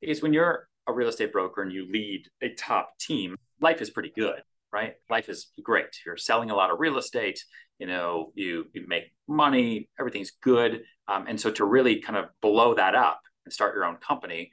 is 0.00 0.22
when 0.22 0.32
you're 0.32 0.68
a 0.86 0.92
real 0.92 1.08
estate 1.08 1.32
broker 1.32 1.62
and 1.62 1.72
you 1.72 1.90
lead 1.90 2.28
a 2.42 2.50
top 2.50 2.98
team, 2.98 3.36
life 3.60 3.80
is 3.80 3.90
pretty 3.90 4.12
good, 4.14 4.42
right? 4.72 4.94
Life 5.10 5.28
is 5.28 5.48
great. 5.62 5.86
You're 6.04 6.16
selling 6.16 6.50
a 6.50 6.54
lot 6.54 6.70
of 6.70 6.80
real 6.80 6.98
estate, 6.98 7.42
you 7.78 7.86
know, 7.86 8.32
you, 8.34 8.66
you 8.72 8.86
make 8.86 9.12
money, 9.28 9.88
everything's 9.98 10.32
good. 10.42 10.82
Um, 11.08 11.26
and 11.28 11.40
so 11.40 11.50
to 11.52 11.64
really 11.64 12.00
kind 12.00 12.16
of 12.16 12.26
blow 12.40 12.74
that 12.74 12.94
up 12.94 13.20
and 13.44 13.52
start 13.52 13.74
your 13.74 13.84
own 13.84 13.96
company, 13.96 14.50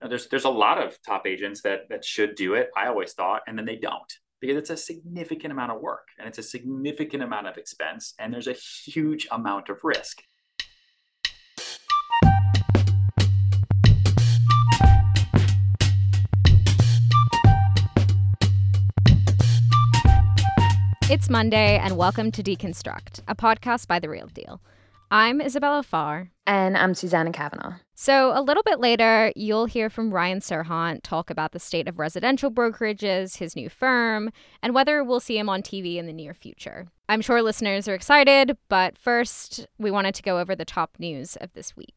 you 0.00 0.04
know, 0.04 0.08
there's 0.08 0.28
there's 0.28 0.44
a 0.44 0.50
lot 0.50 0.82
of 0.82 0.96
top 1.02 1.26
agents 1.26 1.62
that 1.62 1.88
that 1.88 2.04
should 2.04 2.34
do 2.34 2.54
it. 2.54 2.70
I 2.76 2.88
always 2.88 3.12
thought, 3.12 3.42
and 3.46 3.56
then 3.56 3.64
they 3.64 3.76
don't 3.76 4.12
because 4.40 4.58
it's 4.58 4.70
a 4.70 4.76
significant 4.76 5.52
amount 5.52 5.72
of 5.72 5.80
work 5.80 6.08
and 6.18 6.28
it's 6.28 6.36
a 6.36 6.42
significant 6.42 7.22
amount 7.22 7.46
of 7.46 7.56
expense 7.56 8.12
and 8.18 8.32
there's 8.32 8.46
a 8.46 8.52
huge 8.52 9.26
amount 9.30 9.70
of 9.70 9.78
risk. 9.82 10.22
It's 21.14 21.30
Monday, 21.30 21.78
and 21.78 21.96
welcome 21.96 22.32
to 22.32 22.42
Deconstruct, 22.42 23.20
a 23.28 23.36
podcast 23.36 23.86
by 23.86 24.00
The 24.00 24.08
Real 24.08 24.26
Deal. 24.26 24.60
I'm 25.12 25.40
Isabella 25.40 25.84
Farr. 25.84 26.32
And 26.44 26.76
I'm 26.76 26.92
Susanna 26.92 27.30
Kavanaugh. 27.30 27.74
So, 27.94 28.36
a 28.36 28.42
little 28.42 28.64
bit 28.64 28.80
later, 28.80 29.32
you'll 29.36 29.66
hear 29.66 29.88
from 29.88 30.12
Ryan 30.12 30.40
Serhant 30.40 31.02
talk 31.04 31.30
about 31.30 31.52
the 31.52 31.60
state 31.60 31.86
of 31.86 32.00
residential 32.00 32.50
brokerages, 32.50 33.36
his 33.36 33.54
new 33.54 33.68
firm, 33.68 34.32
and 34.60 34.74
whether 34.74 35.04
we'll 35.04 35.20
see 35.20 35.38
him 35.38 35.48
on 35.48 35.62
TV 35.62 35.98
in 35.98 36.06
the 36.06 36.12
near 36.12 36.34
future. 36.34 36.88
I'm 37.08 37.20
sure 37.20 37.40
listeners 37.42 37.86
are 37.86 37.94
excited, 37.94 38.58
but 38.68 38.98
first, 38.98 39.68
we 39.78 39.92
wanted 39.92 40.16
to 40.16 40.22
go 40.24 40.40
over 40.40 40.56
the 40.56 40.64
top 40.64 40.96
news 40.98 41.36
of 41.36 41.52
this 41.52 41.76
week. 41.76 41.94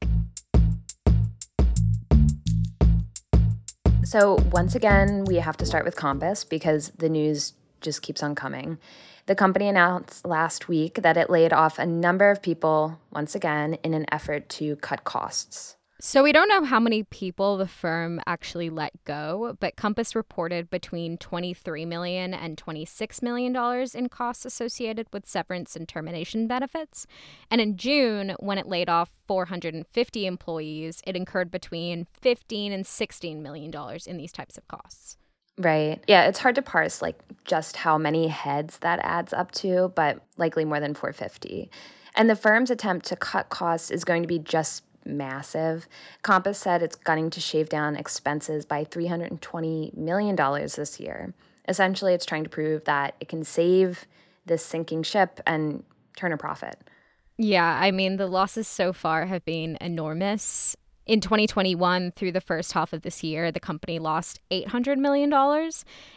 So, 4.04 4.38
once 4.52 4.76
again, 4.76 5.26
we 5.26 5.38
have 5.38 5.58
to 5.58 5.66
start 5.66 5.86
with 5.86 5.96
Compass 5.96 6.44
because 6.44 6.92
the 7.00 7.10
news 7.10 7.54
just 7.82 8.02
keeps 8.02 8.24
on 8.24 8.36
coming. 8.36 8.78
The 9.28 9.36
company 9.36 9.68
announced 9.68 10.26
last 10.26 10.68
week 10.68 11.02
that 11.02 11.18
it 11.18 11.30
laid 11.30 11.52
off 11.52 11.80
a 11.80 11.86
number 11.86 12.32
of 12.32 12.42
people, 12.42 13.00
once 13.12 13.36
again, 13.36 13.74
in 13.84 13.94
an 13.94 14.06
effort 14.12 14.48
to 14.50 14.78
cut 14.78 15.04
costs. 15.04 15.78
So 16.00 16.22
we 16.22 16.32
don't 16.32 16.48
know 16.48 16.64
how 16.64 16.80
many 16.80 17.02
people 17.04 17.58
the 17.58 17.68
firm 17.68 18.22
actually 18.28 18.70
let 18.70 19.04
go, 19.04 19.58
but 19.60 19.76
Compass 19.76 20.16
reported 20.16 20.70
between 20.70 21.18
23 21.18 21.86
million 21.86 22.36
and 22.36 22.56
26 22.56 23.24
million 23.24 23.52
dollars 23.52 23.96
in 23.96 24.08
costs 24.08 24.46
associated 24.46 25.08
with 25.12 25.28
severance 25.28 25.76
and 25.76 25.90
termination 25.90 26.48
benefits. 26.48 27.08
And 27.50 27.60
in 27.60 27.78
June, 27.78 28.36
when 28.40 28.60
it 28.60 28.68
laid 28.68 28.90
off 28.90 29.10
450 29.28 30.28
employees, 30.28 31.02
it 31.08 31.16
incurred 31.16 31.50
between 31.50 32.06
15 32.22 32.72
and 32.72 32.86
16 32.86 33.42
million 33.42 33.72
dollars 33.72 34.06
in 34.06 34.18
these 34.18 34.32
types 34.32 34.56
of 34.56 34.68
costs. 34.68 35.18
Right. 35.58 36.04
Yeah, 36.08 36.28
it's 36.28 36.40
hard 36.40 36.56
to 36.56 36.62
parse 36.62 37.02
like 37.02 37.20
just 37.46 37.78
how 37.78 37.98
many 37.98 38.28
heads 38.28 38.78
that 38.80 39.00
adds 39.02 39.34
up 39.34 39.52
to, 39.52 39.92
but 39.96 40.22
likely 40.38 40.66
more 40.66 40.80
than 40.80 40.94
450. 40.94 41.72
And 42.16 42.30
the 42.30 42.36
firm's 42.36 42.70
attempt 42.70 43.06
to 43.08 43.16
cut 43.16 43.50
costs 43.50 43.90
is 43.90 44.04
going 44.04 44.22
to 44.22 44.28
be 44.28 44.40
just 44.40 44.84
massive. 45.06 45.88
Compass 46.22 46.60
said 46.60 46.84
it's 46.84 46.96
gunning 46.96 47.30
to 47.32 47.40
shave 47.40 47.70
down 47.70 47.96
expenses 47.96 48.66
by 48.66 48.84
$320 48.84 49.96
million 49.96 50.36
this 50.36 51.00
year. 51.00 51.34
Essentially, 51.68 52.14
it's 52.14 52.26
trying 52.26 52.44
to 52.44 52.50
prove 52.50 52.86
that 52.86 53.16
it 53.20 53.28
can 53.28 53.44
save 53.44 54.06
this 54.46 54.64
sinking 54.64 55.04
ship 55.04 55.40
and 55.46 55.84
turn 56.16 56.34
a 56.34 56.38
profit. 56.38 56.78
Yeah, 57.38 57.78
I 57.80 57.92
mean, 57.92 58.18
the 58.18 58.28
losses 58.28 58.68
so 58.68 58.94
far 58.94 59.26
have 59.26 59.46
been 59.46 59.78
enormous. 59.80 60.76
In 61.08 61.22
2021, 61.22 62.12
through 62.12 62.34
the 62.34 62.42
first 62.42 62.74
half 62.74 62.92
of 62.92 63.02
this 63.02 63.24
year, 63.24 63.50
the 63.50 63.62
company 63.62 63.98
lost 63.98 64.42
$800 64.52 64.98
million. 64.98 65.32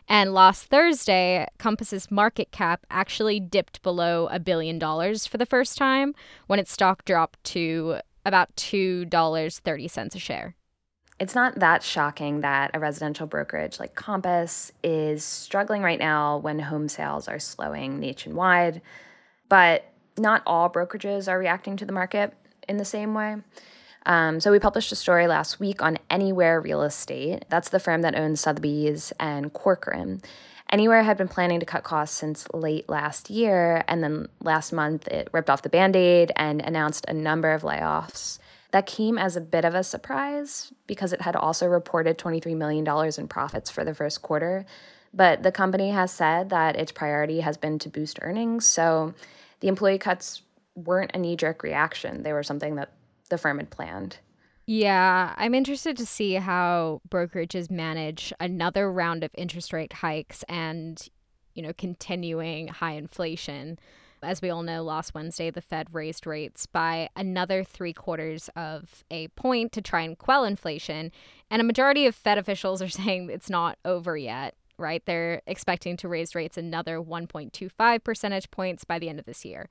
And 0.08 0.34
last 0.34 0.64
Thursday, 0.64 1.47
Compass's 1.58 2.10
market 2.10 2.50
cap 2.50 2.84
actually 2.91 3.38
dipped 3.38 3.82
below 3.82 4.28
a 4.32 4.41
billion 4.41 4.81
dollars 4.81 5.28
for 5.28 5.38
the 5.38 5.47
first 5.47 5.78
time 5.78 6.12
when 6.48 6.59
its 6.59 6.72
stock 6.72 7.04
dropped 7.04 7.42
to 7.44 8.00
about 8.26 8.54
$2.30 8.56 10.15
a 10.15 10.19
share. 10.19 10.56
It's 11.20 11.36
not 11.36 11.60
that 11.60 11.84
shocking 11.84 12.41
that 12.41 12.72
a 12.75 12.81
residential 12.81 13.28
brokerage 13.28 13.78
like 13.78 13.94
Compass 13.94 14.72
is 14.82 15.22
struggling 15.22 15.82
right 15.82 16.00
now 16.00 16.38
when 16.38 16.59
home 16.59 16.88
sales 16.88 17.28
are 17.28 17.38
slowing 17.38 18.00
nationwide. 18.00 18.82
But 19.48 19.84
not 20.19 20.42
all 20.47 20.69
brokerages 20.69 21.31
are 21.31 21.38
reacting 21.38 21.76
to 21.76 21.84
the 21.84 21.92
market 21.92 22.34
in 22.69 22.78
the 22.78 22.84
same 22.84 23.15
way. 23.15 23.36
Um, 24.06 24.41
so 24.41 24.50
we 24.50 24.59
published 24.59 24.93
a 24.93 24.97
story 24.97 25.27
last 25.27 25.61
week 25.61 25.83
on 25.83 25.99
Anywhere 26.09 26.61
Real 26.61 26.83
Estate. 26.83 27.44
That's 27.49 27.69
the 27.69 27.81
firm 27.81 28.03
that 28.03 28.15
owns 28.15 28.41
Sotheby's 28.41 29.12
and 29.21 29.53
Corcoran. 29.53 30.22
Anywhere 30.71 31.03
had 31.03 31.16
been 31.16 31.28
planning 31.28 31.61
to 31.61 31.66
cut 31.66 31.83
costs 31.83 32.16
since 32.16 32.47
late 32.55 32.89
last 32.89 33.28
year, 33.28 33.84
and 33.89 34.03
then 34.05 34.28
last 34.41 34.72
month 34.72 35.09
it 35.09 35.28
ripped 35.33 35.50
off 35.50 35.62
the 35.62 35.69
band 35.69 35.97
aid 35.97 36.31
and 36.37 36.62
announced 36.62 37.05
a 37.09 37.12
number 37.12 37.53
of 37.53 37.62
layoffs. 37.62 38.39
That 38.71 38.87
came 38.87 39.19
as 39.19 39.34
a 39.34 39.41
bit 39.41 39.65
of 39.65 39.75
a 39.75 39.83
surprise 39.83 40.72
because 40.87 41.12
it 41.12 41.22
had 41.22 41.34
also 41.34 41.66
reported 41.66 42.19
$23 42.19 42.56
million 42.56 42.87
in 43.19 43.28
profits 43.28 43.69
for 43.69 43.84
the 43.84 43.94
first 43.94 44.22
quarter. 44.22 44.65
But 45.12 45.43
the 45.43 45.50
company 45.50 45.91
has 45.91 46.12
said 46.12 46.50
that 46.50 46.77
its 46.77 46.93
priority 46.93 47.41
has 47.41 47.56
been 47.56 47.81
to 47.81 47.89
boost 47.89 48.21
earnings. 48.22 48.65
So 48.65 49.12
the 49.59 49.66
employee 49.66 49.99
cuts 49.99 50.43
weren't 50.77 51.10
a 51.15 51.19
knee 51.19 51.34
jerk 51.34 51.65
reaction, 51.65 52.22
they 52.22 52.33
were 52.33 52.44
something 52.44 52.77
that 52.77 52.93
the 53.30 53.38
firm 53.38 53.58
had 53.58 53.70
planned. 53.70 54.18
Yeah, 54.66 55.34
I'm 55.36 55.54
interested 55.54 55.96
to 55.96 56.06
see 56.06 56.34
how 56.34 57.00
brokerages 57.08 57.70
manage 57.70 58.32
another 58.38 58.92
round 58.92 59.24
of 59.24 59.30
interest 59.34 59.72
rate 59.72 59.94
hikes 59.94 60.44
and, 60.48 61.04
you 61.54 61.62
know, 61.62 61.72
continuing 61.72 62.68
high 62.68 62.92
inflation. 62.92 63.80
As 64.22 64.42
we 64.42 64.50
all 64.50 64.62
know, 64.62 64.82
last 64.82 65.14
Wednesday, 65.14 65.50
the 65.50 65.62
Fed 65.62 65.88
raised 65.92 66.26
rates 66.26 66.66
by 66.66 67.08
another 67.16 67.64
three 67.64 67.92
quarters 67.92 68.50
of 68.54 69.02
a 69.10 69.28
point 69.28 69.72
to 69.72 69.80
try 69.80 70.02
and 70.02 70.16
quell 70.16 70.44
inflation. 70.44 71.10
And 71.50 71.60
a 71.60 71.64
majority 71.64 72.06
of 72.06 72.14
Fed 72.14 72.38
officials 72.38 72.82
are 72.82 72.88
saying 72.91 73.30
it's 73.30 73.50
not 73.50 73.78
over 73.84 74.16
yet, 74.16 74.54
right? 74.78 75.04
They're 75.04 75.42
expecting 75.47 75.97
to 75.97 76.08
raise 76.08 76.34
rates 76.34 76.56
another 76.56 77.00
1.25 77.00 78.04
percentage 78.04 78.50
points 78.50 78.84
by 78.84 78.98
the 78.98 79.08
end 79.08 79.18
of 79.18 79.26
this 79.26 79.44
year. 79.44 79.68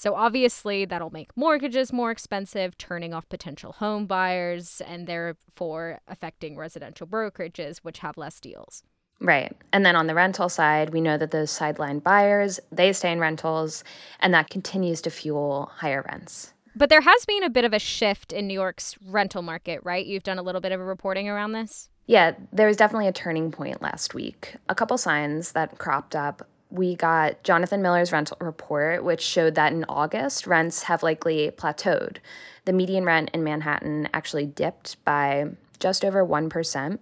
So 0.00 0.14
obviously, 0.14 0.86
that'll 0.86 1.10
make 1.10 1.36
mortgages 1.36 1.92
more 1.92 2.10
expensive, 2.10 2.78
turning 2.78 3.12
off 3.12 3.28
potential 3.28 3.72
home 3.72 4.06
buyers, 4.06 4.80
and 4.86 5.06
therefore 5.06 6.00
affecting 6.08 6.56
residential 6.56 7.06
brokerages, 7.06 7.80
which 7.82 7.98
have 7.98 8.16
less 8.16 8.40
deals. 8.40 8.82
Right. 9.20 9.54
And 9.74 9.84
then 9.84 9.96
on 9.96 10.06
the 10.06 10.14
rental 10.14 10.48
side, 10.48 10.94
we 10.94 11.02
know 11.02 11.18
that 11.18 11.32
those 11.32 11.50
sideline 11.50 11.98
buyers, 11.98 12.58
they 12.72 12.94
stay 12.94 13.12
in 13.12 13.20
rentals, 13.20 13.84
and 14.20 14.32
that 14.32 14.48
continues 14.48 15.02
to 15.02 15.10
fuel 15.10 15.70
higher 15.70 16.02
rents. 16.08 16.54
But 16.74 16.88
there 16.88 17.02
has 17.02 17.26
been 17.26 17.42
a 17.42 17.50
bit 17.50 17.66
of 17.66 17.74
a 17.74 17.78
shift 17.78 18.32
in 18.32 18.46
New 18.46 18.54
York's 18.54 18.96
rental 19.06 19.42
market, 19.42 19.82
right? 19.84 20.06
You've 20.06 20.22
done 20.22 20.38
a 20.38 20.42
little 20.42 20.62
bit 20.62 20.72
of 20.72 20.80
a 20.80 20.84
reporting 20.84 21.28
around 21.28 21.52
this? 21.52 21.90
Yeah, 22.06 22.32
there 22.54 22.66
was 22.66 22.78
definitely 22.78 23.08
a 23.08 23.12
turning 23.12 23.52
point 23.52 23.82
last 23.82 24.14
week. 24.14 24.56
A 24.70 24.74
couple 24.74 24.96
signs 24.96 25.52
that 25.52 25.76
cropped 25.76 26.16
up 26.16 26.48
we 26.70 26.94
got 26.94 27.42
Jonathan 27.42 27.82
Miller's 27.82 28.12
rental 28.12 28.36
report, 28.40 29.04
which 29.04 29.20
showed 29.20 29.54
that 29.56 29.72
in 29.72 29.84
August, 29.88 30.46
rents 30.46 30.84
have 30.84 31.02
likely 31.02 31.50
plateaued. 31.50 32.18
The 32.64 32.72
median 32.72 33.04
rent 33.04 33.30
in 33.34 33.42
Manhattan 33.42 34.08
actually 34.14 34.46
dipped 34.46 35.02
by 35.04 35.46
just 35.78 36.04
over 36.04 36.24
1%. 36.24 36.98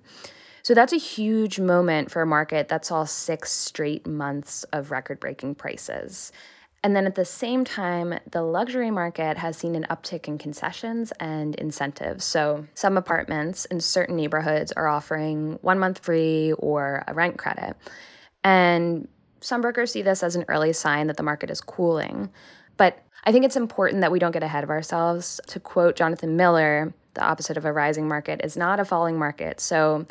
So 0.62 0.74
that's 0.74 0.92
a 0.92 0.98
huge 0.98 1.58
moment 1.58 2.10
for 2.10 2.22
a 2.22 2.26
market 2.26 2.68
that 2.68 2.84
saw 2.84 3.04
six 3.04 3.50
straight 3.52 4.06
months 4.06 4.64
of 4.64 4.90
record 4.90 5.20
breaking 5.20 5.54
prices. 5.54 6.32
And 6.84 6.94
then 6.94 7.06
at 7.06 7.16
the 7.16 7.24
same 7.24 7.64
time, 7.64 8.18
the 8.30 8.42
luxury 8.42 8.90
market 8.90 9.36
has 9.36 9.56
seen 9.56 9.74
an 9.74 9.86
uptick 9.90 10.28
in 10.28 10.38
concessions 10.38 11.12
and 11.18 11.54
incentives. 11.56 12.24
So 12.24 12.66
some 12.74 12.96
apartments 12.96 13.64
in 13.64 13.80
certain 13.80 14.16
neighborhoods 14.16 14.70
are 14.72 14.86
offering 14.86 15.58
one 15.60 15.78
month 15.78 15.98
free 15.98 16.52
or 16.52 17.02
a 17.08 17.14
rent 17.14 17.36
credit. 17.36 17.76
And 18.44 19.08
some 19.40 19.60
brokers 19.60 19.92
see 19.92 20.02
this 20.02 20.22
as 20.22 20.36
an 20.36 20.44
early 20.48 20.72
sign 20.72 21.06
that 21.06 21.16
the 21.16 21.22
market 21.22 21.50
is 21.50 21.60
cooling. 21.60 22.30
But 22.76 23.02
I 23.24 23.32
think 23.32 23.44
it's 23.44 23.56
important 23.56 24.00
that 24.00 24.12
we 24.12 24.18
don't 24.18 24.32
get 24.32 24.42
ahead 24.42 24.64
of 24.64 24.70
ourselves. 24.70 25.40
To 25.48 25.60
quote 25.60 25.96
Jonathan 25.96 26.36
Miller, 26.36 26.94
the 27.14 27.24
opposite 27.24 27.56
of 27.56 27.64
a 27.64 27.72
rising 27.72 28.08
market 28.08 28.40
is 28.44 28.56
not 28.56 28.80
a 28.80 28.84
falling 28.84 29.18
market. 29.18 29.60
So 29.60 30.06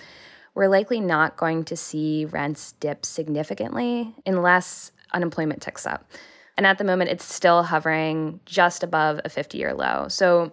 we're 0.54 0.68
likely 0.68 1.00
not 1.00 1.38
going 1.38 1.64
to 1.66 1.78
see 1.78 2.26
rents 2.26 2.74
dip 2.74 3.06
significantly 3.06 4.14
unless 4.26 4.92
unemployment 5.14 5.62
ticks 5.62 5.86
up. 5.86 6.10
And 6.58 6.66
at 6.66 6.80
the 6.80 6.84
moment, 6.84 7.12
it's 7.12 7.24
still 7.24 7.64
hovering 7.64 8.40
just 8.46 8.84
above 8.84 9.22
a 9.24 9.30
50 9.30 9.58
year 9.58 9.74
low. 9.74 10.08
So 10.10 10.52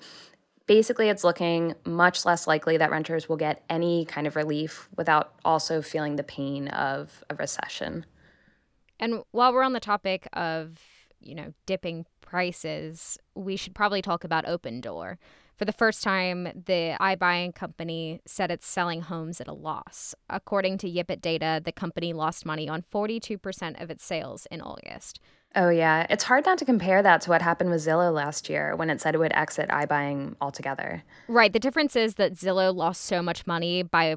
basically, 0.66 1.08
it's 1.08 1.24
looking 1.24 1.74
much 1.84 2.24
less 2.24 2.46
likely 2.46 2.76
that 2.76 2.90
renters 2.90 3.28
will 3.28 3.38
get 3.38 3.64
any 3.70 4.04
kind 4.04 4.26
of 4.26 4.36
relief 4.36 4.88
without 4.96 5.32
also 5.44 5.80
feeling 5.80 6.16
the 6.16 6.22
pain 6.22 6.68
of 6.68 7.24
a 7.30 7.34
recession. 7.34 8.04
And 9.00 9.22
while 9.32 9.52
we're 9.52 9.62
on 9.62 9.72
the 9.72 9.80
topic 9.80 10.28
of, 10.32 10.78
you 11.20 11.34
know, 11.34 11.52
dipping 11.66 12.06
prices, 12.20 13.18
we 13.34 13.56
should 13.56 13.74
probably 13.74 14.02
talk 14.02 14.24
about 14.24 14.44
Opendoor 14.46 15.16
For 15.56 15.64
the 15.64 15.72
first 15.72 16.02
time, 16.02 16.44
the 16.66 16.96
iBuying 17.00 17.54
company 17.54 18.20
said 18.26 18.50
it's 18.50 18.66
selling 18.66 19.02
homes 19.02 19.40
at 19.40 19.46
a 19.46 19.52
loss. 19.52 20.14
According 20.28 20.78
to 20.78 20.90
Yipit 20.90 21.20
data, 21.20 21.60
the 21.64 21.70
company 21.70 22.12
lost 22.12 22.44
money 22.44 22.68
on 22.68 22.82
42% 22.82 23.80
of 23.80 23.88
its 23.90 24.04
sales 24.04 24.46
in 24.50 24.60
August. 24.60 25.20
Oh, 25.54 25.68
yeah. 25.68 26.06
It's 26.10 26.24
hard 26.24 26.44
not 26.44 26.58
to 26.58 26.64
compare 26.64 27.02
that 27.04 27.20
to 27.22 27.30
what 27.30 27.40
happened 27.40 27.70
with 27.70 27.86
Zillow 27.86 28.12
last 28.12 28.48
year 28.48 28.74
when 28.74 28.90
it 28.90 29.00
said 29.00 29.14
it 29.14 29.18
would 29.18 29.32
exit 29.32 29.68
iBuying 29.68 30.34
altogether. 30.40 31.04
Right. 31.28 31.52
The 31.52 31.60
difference 31.60 31.94
is 31.94 32.16
that 32.16 32.34
Zillow 32.34 32.74
lost 32.74 33.02
so 33.02 33.22
much 33.22 33.46
money 33.46 33.84
by 33.84 34.16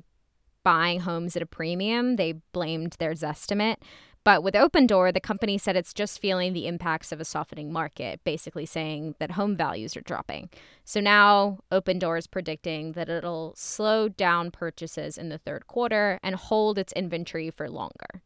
buying 0.64 1.02
homes 1.02 1.36
at 1.36 1.44
a 1.44 1.46
premium, 1.46 2.16
they 2.16 2.34
blamed 2.52 2.96
their 3.00 3.12
Zestimate. 3.12 3.78
But 4.24 4.44
with 4.44 4.56
Opendoor, 4.56 5.14
the 5.14 5.22
company 5.22 5.58
said 5.58 5.76
it's 5.76 5.94
just 5.94 6.20
feeling 6.20 6.54
the 6.54 6.68
impacts 6.68 7.12
of 7.12 7.22
a 7.22 7.26
softening 7.26 7.72
market, 7.72 8.24
basically 8.24 8.66
saying 8.66 9.16
that 9.20 9.32
home 9.32 9.56
values 9.56 9.96
are 9.96 10.02
dropping. 10.02 10.50
So 10.84 11.00
now 11.00 11.60
Opendoor 11.72 12.18
is 12.18 12.28
predicting 12.28 12.92
that 12.94 13.10
it'll 13.10 13.54
slow 13.56 14.10
down 14.10 14.52
purchases 14.52 15.18
in 15.18 15.30
the 15.30 15.38
third 15.38 15.68
quarter 15.68 16.20
and 16.22 16.36
hold 16.36 16.78
its 16.78 16.94
inventory 16.94 17.52
for 17.52 17.70
longer. 17.70 18.22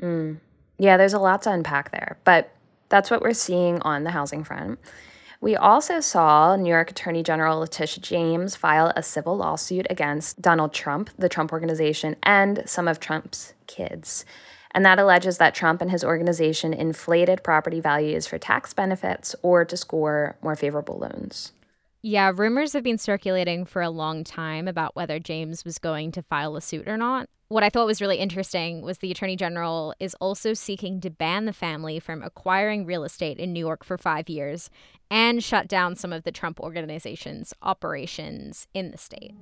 Mm. 0.00 0.40
Yeah, 0.78 0.96
there's 0.96 1.12
a 1.12 1.18
lot 1.18 1.42
to 1.42 1.52
unpack 1.52 1.92
there, 1.92 2.18
but 2.24 2.50
that's 2.88 3.10
what 3.10 3.22
we're 3.22 3.34
seeing 3.34 3.80
on 3.82 4.04
the 4.04 4.10
housing 4.10 4.44
front. 4.44 4.78
We 5.42 5.56
also 5.56 5.98
saw 5.98 6.54
New 6.54 6.70
York 6.70 6.92
Attorney 6.92 7.24
General 7.24 7.58
Letitia 7.58 8.00
James 8.00 8.54
file 8.54 8.92
a 8.94 9.02
civil 9.02 9.36
lawsuit 9.36 9.86
against 9.90 10.40
Donald 10.40 10.72
Trump, 10.72 11.10
the 11.18 11.28
Trump 11.28 11.52
Organization, 11.52 12.14
and 12.22 12.62
some 12.64 12.86
of 12.86 13.00
Trump's 13.00 13.52
kids 13.66 14.24
and 14.74 14.84
that 14.84 14.98
alleges 14.98 15.38
that 15.38 15.54
Trump 15.54 15.80
and 15.80 15.90
his 15.90 16.04
organization 16.04 16.72
inflated 16.72 17.42
property 17.42 17.80
values 17.80 18.26
for 18.26 18.38
tax 18.38 18.72
benefits 18.72 19.34
or 19.42 19.64
to 19.64 19.76
score 19.76 20.36
more 20.42 20.56
favorable 20.56 20.98
loans. 20.98 21.52
Yeah, 22.04 22.32
rumors 22.34 22.72
have 22.72 22.82
been 22.82 22.98
circulating 22.98 23.64
for 23.64 23.80
a 23.80 23.90
long 23.90 24.24
time 24.24 24.66
about 24.66 24.96
whether 24.96 25.20
James 25.20 25.64
was 25.64 25.78
going 25.78 26.10
to 26.12 26.22
file 26.22 26.56
a 26.56 26.60
suit 26.60 26.88
or 26.88 26.96
not. 26.96 27.28
What 27.46 27.62
I 27.62 27.68
thought 27.68 27.86
was 27.86 28.00
really 28.00 28.16
interesting 28.16 28.82
was 28.82 28.98
the 28.98 29.10
Attorney 29.10 29.36
General 29.36 29.94
is 30.00 30.14
also 30.14 30.54
seeking 30.54 31.00
to 31.02 31.10
ban 31.10 31.44
the 31.44 31.52
family 31.52 32.00
from 32.00 32.22
acquiring 32.22 32.86
real 32.86 33.04
estate 33.04 33.38
in 33.38 33.52
New 33.52 33.60
York 33.60 33.84
for 33.84 33.98
five 33.98 34.28
years 34.28 34.70
and 35.10 35.44
shut 35.44 35.68
down 35.68 35.94
some 35.94 36.12
of 36.12 36.24
the 36.24 36.32
Trump 36.32 36.58
organization's 36.58 37.52
operations 37.62 38.66
in 38.72 38.90
the 38.90 38.98
state. 38.98 39.34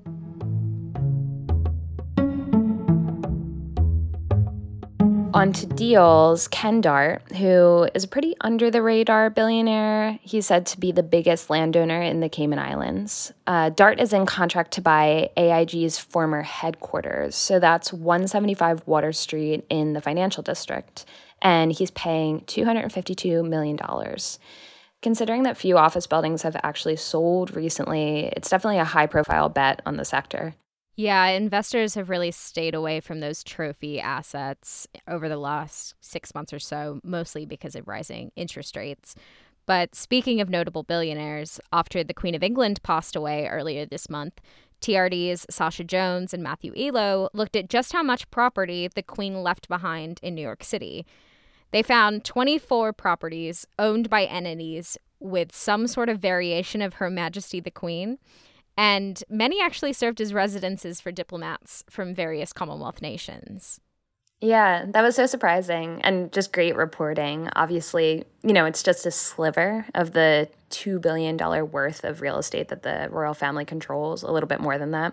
On 5.41 5.55
to 5.55 5.65
deals, 5.65 6.49
Ken 6.49 6.83
Dart, 6.83 7.23
who 7.35 7.89
is 7.95 8.05
a 8.05 8.09
pretty 8.09 8.37
under 8.43 8.71
the 8.71 8.83
radar 8.83 9.31
billionaire. 9.31 10.19
He's 10.21 10.45
said 10.45 10.67
to 10.67 10.79
be 10.79 10.93
the 10.93 11.03
biggest 11.03 11.49
landowner 11.49 12.03
in 12.03 12.21
the 12.21 12.29
Cayman 12.29 12.59
Islands. 12.59 13.33
Uh, 13.47 13.71
Dart 13.71 14.01
is 14.01 14.13
in 14.13 14.27
contract 14.27 14.73
to 14.73 14.83
buy 14.83 15.31
AIG's 15.39 15.97
former 15.97 16.43
headquarters. 16.43 17.37
So 17.37 17.59
that's 17.59 17.91
175 17.91 18.87
Water 18.87 19.15
Street 19.15 19.65
in 19.71 19.95
the 19.95 20.03
financial 20.03 20.43
district. 20.43 21.07
And 21.41 21.73
he's 21.73 21.91
paying 21.93 22.43
$252 22.43 23.43
million. 23.49 23.79
Considering 25.01 25.45
that 25.45 25.57
few 25.57 25.79
office 25.79 26.07
buildings 26.07 26.43
have 26.43 26.57
actually 26.63 26.97
sold 26.97 27.57
recently, 27.57 28.31
it's 28.37 28.51
definitely 28.51 28.79
a 28.79 28.85
high 28.85 29.07
profile 29.07 29.49
bet 29.49 29.81
on 29.87 29.97
the 29.97 30.05
sector. 30.05 30.55
Yeah, 31.01 31.29
investors 31.29 31.95
have 31.95 32.11
really 32.11 32.31
stayed 32.31 32.75
away 32.75 33.01
from 33.01 33.21
those 33.21 33.43
trophy 33.43 33.99
assets 33.99 34.87
over 35.09 35.31
the 35.31 35.39
last 35.39 35.95
six 36.03 36.35
months 36.35 36.53
or 36.53 36.59
so, 36.59 37.01
mostly 37.03 37.47
because 37.47 37.75
of 37.75 37.89
rising 37.89 38.33
interest 38.37 38.77
rates. 38.77 39.15
But 39.65 39.95
speaking 39.95 40.43
of 40.43 40.51
notable 40.51 40.83
billionaires, 40.83 41.59
after 41.73 42.05
the 42.05 42.13
Queen 42.13 42.35
of 42.35 42.43
England 42.43 42.83
passed 42.83 43.17
away 43.17 43.49
earlier 43.49 43.87
this 43.87 44.11
month, 44.11 44.43
TRD's 44.83 45.47
Sasha 45.49 45.85
Jones 45.85 46.35
and 46.35 46.43
Matthew 46.43 46.75
Elo 46.77 47.31
looked 47.33 47.57
at 47.57 47.71
just 47.71 47.95
how 47.95 48.03
much 48.03 48.31
property 48.31 48.87
the 48.87 49.03
Queen 49.03 49.43
left 49.43 49.69
behind 49.69 50.21
in 50.23 50.35
New 50.35 50.43
York 50.43 50.63
City. 50.63 51.07
They 51.71 51.83
found 51.83 52.27
24 52.27 52.93
properties 52.93 53.67
owned 53.79 54.11
by 54.11 54.27
entities 54.27 54.99
with 55.19 55.51
some 55.51 55.87
sort 55.87 56.11
of 56.11 56.19
variation 56.19 56.83
of 56.83 56.95
Her 56.95 57.09
Majesty 57.09 57.59
the 57.59 57.71
Queen. 57.71 58.19
And 58.81 59.23
many 59.29 59.61
actually 59.61 59.93
served 59.93 60.23
as 60.23 60.33
residences 60.33 61.03
for 61.03 61.13
diplomats 61.13 61.85
from 61.91 62.15
various 62.15 62.51
Commonwealth 62.51 63.03
nations. 63.03 63.79
Yeah, 64.41 64.87
that 64.89 65.03
was 65.03 65.15
so 65.17 65.27
surprising 65.27 66.01
and 66.03 66.33
just 66.33 66.51
great 66.51 66.75
reporting. 66.75 67.51
Obviously, 67.55 68.25
you 68.43 68.55
know, 68.55 68.65
it's 68.65 68.83
just 68.83 69.05
a 69.05 69.11
sliver 69.11 69.85
of 69.95 70.13
the 70.13 70.49
$2 70.71 70.99
billion 70.99 71.37
worth 71.71 72.05
of 72.05 72.23
real 72.23 72.39
estate 72.39 72.69
that 72.69 72.83
the 72.83 73.09
royal 73.11 73.35
family 73.35 73.67
controls, 73.67 74.23
a 74.23 74.33
little 74.33 74.49
bit 74.49 74.61
more 74.61 74.79
than 74.79 74.93
that. 74.93 75.13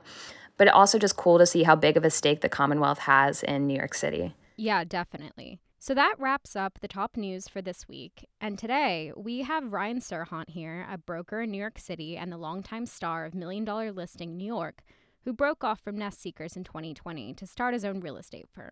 But 0.55 0.69
also 0.69 0.97
just 0.97 1.17
cool 1.17 1.37
to 1.37 1.45
see 1.45 1.63
how 1.63 1.75
big 1.75 1.97
of 1.97 2.05
a 2.05 2.09
stake 2.09 2.39
the 2.39 2.47
Commonwealth 2.47 2.99
has 2.99 3.43
in 3.43 3.67
New 3.67 3.75
York 3.75 3.95
City. 3.95 4.33
Yeah, 4.55 4.85
definitely. 4.85 5.59
So 5.79 5.93
that 5.93 6.15
wraps 6.17 6.55
up 6.55 6.79
the 6.79 6.87
top 6.87 7.15
news 7.15 7.47
for 7.47 7.61
this 7.61 7.87
week. 7.87 8.27
And 8.41 8.57
today 8.57 9.11
we 9.15 9.43
have 9.43 9.71
Ryan 9.71 9.99
Serhant 9.99 10.49
here, 10.49 10.87
a 10.89 10.97
broker 10.97 11.41
in 11.41 11.51
New 11.51 11.59
York 11.59 11.77
City 11.77 12.17
and 12.17 12.31
the 12.31 12.37
longtime 12.37 12.87
star 12.87 13.25
of 13.25 13.35
Million 13.35 13.63
Dollar 13.63 13.91
Listing 13.91 14.35
New 14.35 14.45
York, 14.45 14.81
who 15.23 15.33
broke 15.33 15.63
off 15.63 15.79
from 15.79 15.97
Nest 15.97 16.19
Seekers 16.19 16.57
in 16.57 16.63
2020 16.63 17.33
to 17.35 17.45
start 17.45 17.73
his 17.73 17.85
own 17.85 17.99
real 17.99 18.17
estate 18.17 18.47
firm. 18.51 18.71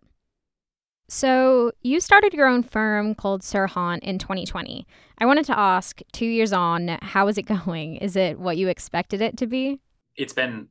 So, 1.08 1.70
you 1.82 2.00
started 2.00 2.34
your 2.34 2.48
own 2.48 2.64
firm 2.64 3.14
called 3.14 3.42
Serhant 3.42 4.00
in 4.00 4.18
2020. 4.18 4.84
I 5.18 5.24
wanted 5.24 5.44
to 5.44 5.56
ask, 5.56 6.00
two 6.12 6.26
years 6.26 6.52
on, 6.52 6.98
how 7.00 7.28
is 7.28 7.38
it 7.38 7.42
going? 7.46 7.94
Is 7.96 8.16
it 8.16 8.40
what 8.40 8.56
you 8.56 8.66
expected 8.66 9.20
it 9.20 9.36
to 9.36 9.46
be? 9.46 9.78
It's 10.16 10.32
been 10.32 10.66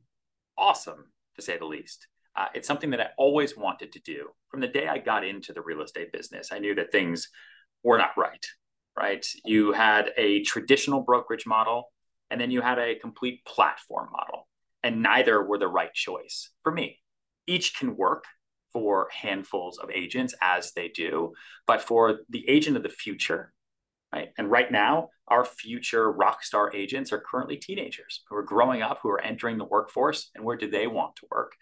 awesome, 0.58 1.06
to 1.36 1.42
say 1.42 1.56
the 1.56 1.64
least. 1.64 2.08
Uh, 2.36 2.48
it's 2.54 2.68
something 2.68 2.90
that 2.90 3.00
I 3.00 3.08
always 3.16 3.56
wanted 3.56 3.92
to 3.92 4.00
do. 4.00 4.28
From 4.50 4.60
the 4.60 4.68
day 4.68 4.88
I 4.88 4.98
got 4.98 5.24
into 5.24 5.52
the 5.52 5.62
real 5.62 5.82
estate 5.82 6.12
business, 6.12 6.50
I 6.52 6.58
knew 6.58 6.74
that 6.74 6.92
things 6.92 7.28
were 7.82 7.98
not 7.98 8.16
right, 8.16 8.44
right? 8.96 9.24
You 9.44 9.72
had 9.72 10.12
a 10.16 10.42
traditional 10.42 11.00
brokerage 11.00 11.46
model, 11.46 11.92
and 12.30 12.40
then 12.40 12.50
you 12.50 12.60
had 12.60 12.78
a 12.78 12.98
complete 12.98 13.44
platform 13.46 14.10
model, 14.12 14.48
and 14.82 15.02
neither 15.02 15.42
were 15.42 15.58
the 15.58 15.68
right 15.68 15.92
choice 15.94 16.50
for 16.62 16.72
me. 16.72 16.98
Each 17.46 17.76
can 17.76 17.96
work 17.96 18.24
for 18.72 19.08
handfuls 19.10 19.78
of 19.78 19.90
agents 19.90 20.34
as 20.42 20.72
they 20.72 20.88
do, 20.88 21.32
but 21.66 21.80
for 21.80 22.18
the 22.28 22.46
agent 22.48 22.76
of 22.76 22.82
the 22.82 22.90
future, 22.90 23.54
right? 24.16 24.28
And 24.38 24.50
right 24.50 24.70
now, 24.70 25.10
our 25.28 25.44
future 25.44 26.10
rock 26.10 26.42
star 26.42 26.72
agents 26.74 27.12
are 27.12 27.20
currently 27.30 27.56
teenagers 27.56 28.22
who 28.28 28.36
are 28.36 28.42
growing 28.42 28.82
up, 28.82 29.00
who 29.02 29.10
are 29.10 29.20
entering 29.20 29.58
the 29.58 29.64
workforce, 29.64 30.30
and 30.34 30.44
where 30.44 30.56
do 30.56 30.70
they 30.70 30.86
want 30.86 31.16
to 31.16 31.26
work? 31.30 31.52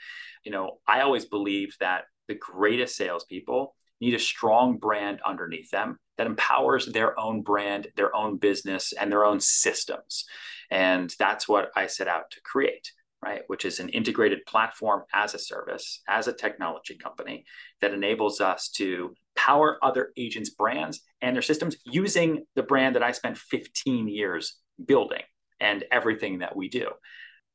You 0.44 0.52
know, 0.52 0.78
I 0.86 1.00
always 1.00 1.24
believe 1.24 1.74
that 1.80 2.04
the 2.28 2.34
greatest 2.34 2.96
salespeople 2.96 3.74
need 4.00 4.14
a 4.14 4.18
strong 4.18 4.78
brand 4.78 5.20
underneath 5.24 5.70
them 5.70 5.98
that 6.16 6.26
empowers 6.26 6.86
their 6.86 7.18
own 7.18 7.42
brand, 7.42 7.88
their 7.96 8.14
own 8.14 8.38
business, 8.38 8.92
and 8.92 9.10
their 9.10 9.24
own 9.24 9.40
systems. 9.40 10.24
And 10.70 11.12
that's 11.18 11.48
what 11.48 11.70
I 11.76 11.86
set 11.86 12.08
out 12.08 12.30
to 12.32 12.40
create 12.42 12.90
right? 13.24 13.42
Which 13.46 13.64
is 13.64 13.80
an 13.80 13.88
integrated 13.88 14.44
platform 14.46 15.04
as 15.14 15.32
a 15.32 15.38
service, 15.38 16.02
as 16.06 16.28
a 16.28 16.32
technology 16.32 16.94
company 16.94 17.46
that 17.80 17.94
enables 17.94 18.40
us 18.40 18.68
to 18.76 19.14
power 19.36 19.78
other 19.82 20.12
agents' 20.16 20.50
brands 20.50 21.00
and 21.20 21.34
their 21.34 21.42
systems 21.42 21.76
using 21.84 22.44
the 22.54 22.62
brand 22.62 22.94
that 22.94 23.02
I 23.02 23.12
spent 23.12 23.38
15 23.38 24.08
years 24.08 24.56
building 24.84 25.22
and 25.60 25.84
everything 25.90 26.38
that 26.38 26.56
we 26.56 26.68
do. 26.68 26.88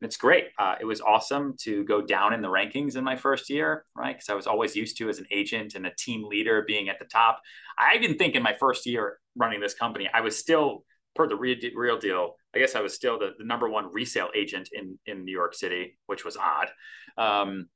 it's 0.01 0.17
great. 0.17 0.45
Uh, 0.57 0.75
it 0.79 0.85
was 0.85 1.01
awesome 1.01 1.55
to 1.59 1.83
go 1.83 2.01
down 2.01 2.33
in 2.33 2.41
the 2.41 2.47
rankings 2.47 2.95
in 2.95 3.03
my 3.03 3.17
first 3.17 3.49
year, 3.49 3.85
right? 3.95 4.15
Because 4.15 4.29
I 4.29 4.33
was 4.33 4.47
always 4.47 4.73
used 4.75 4.97
to 4.97 5.09
as 5.09 5.19
an 5.19 5.25
agent 5.29 5.75
and 5.75 5.85
a 5.85 5.91
team 5.97 6.23
leader 6.23 6.63
being 6.65 6.87
at 6.87 6.99
the 6.99 7.05
top. 7.05 7.41
I 7.77 7.97
didn't 7.97 8.17
think 8.17 8.35
in 8.35 8.43
my 8.43 8.53
first 8.53 8.85
year 8.85 9.19
running 9.35 9.59
this 9.59 9.73
company, 9.73 10.09
I 10.13 10.21
was 10.21 10.37
still 10.37 10.85
per 11.15 11.27
the 11.27 11.35
real, 11.35 11.57
real 11.75 11.97
deal. 11.97 12.35
I 12.55 12.59
guess 12.59 12.75
I 12.75 12.81
was 12.81 12.93
still 12.93 13.19
the, 13.19 13.31
the 13.37 13.43
number 13.43 13.67
one 13.69 13.91
resale 13.91 14.29
agent 14.33 14.69
in 14.71 14.97
in 15.05 15.25
New 15.25 15.33
York 15.33 15.53
City, 15.53 15.97
which 16.05 16.23
was 16.23 16.37
odd. 16.37 16.69
Um, 17.17 17.67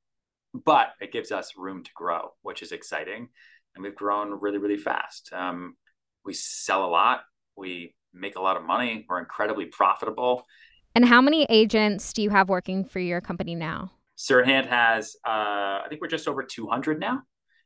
but 0.64 0.92
it 1.00 1.12
gives 1.12 1.32
us 1.32 1.52
room 1.56 1.82
to 1.82 1.90
grow, 1.94 2.30
which 2.42 2.62
is 2.62 2.72
exciting 2.72 3.28
and 3.74 3.82
we've 3.82 3.94
grown 3.94 4.38
really, 4.40 4.58
really 4.58 4.76
fast. 4.76 5.30
Um, 5.32 5.76
we 6.24 6.34
sell 6.34 6.84
a 6.84 6.88
lot. 6.88 7.22
We 7.56 7.94
make 8.12 8.36
a 8.36 8.40
lot 8.40 8.56
of 8.56 8.64
money. 8.64 9.04
We're 9.08 9.18
incredibly 9.18 9.66
profitable. 9.66 10.44
And 10.94 11.04
how 11.04 11.20
many 11.20 11.44
agents 11.48 12.12
do 12.12 12.22
you 12.22 12.30
have 12.30 12.48
working 12.48 12.84
for 12.84 13.00
your 13.00 13.20
company 13.20 13.54
now? 13.54 13.90
Serhant 14.16 14.66
has, 14.66 15.16
uh, 15.26 15.82
I 15.82 15.86
think 15.88 16.00
we're 16.00 16.08
just 16.08 16.28
over 16.28 16.42
200 16.42 17.00
now. 17.00 17.22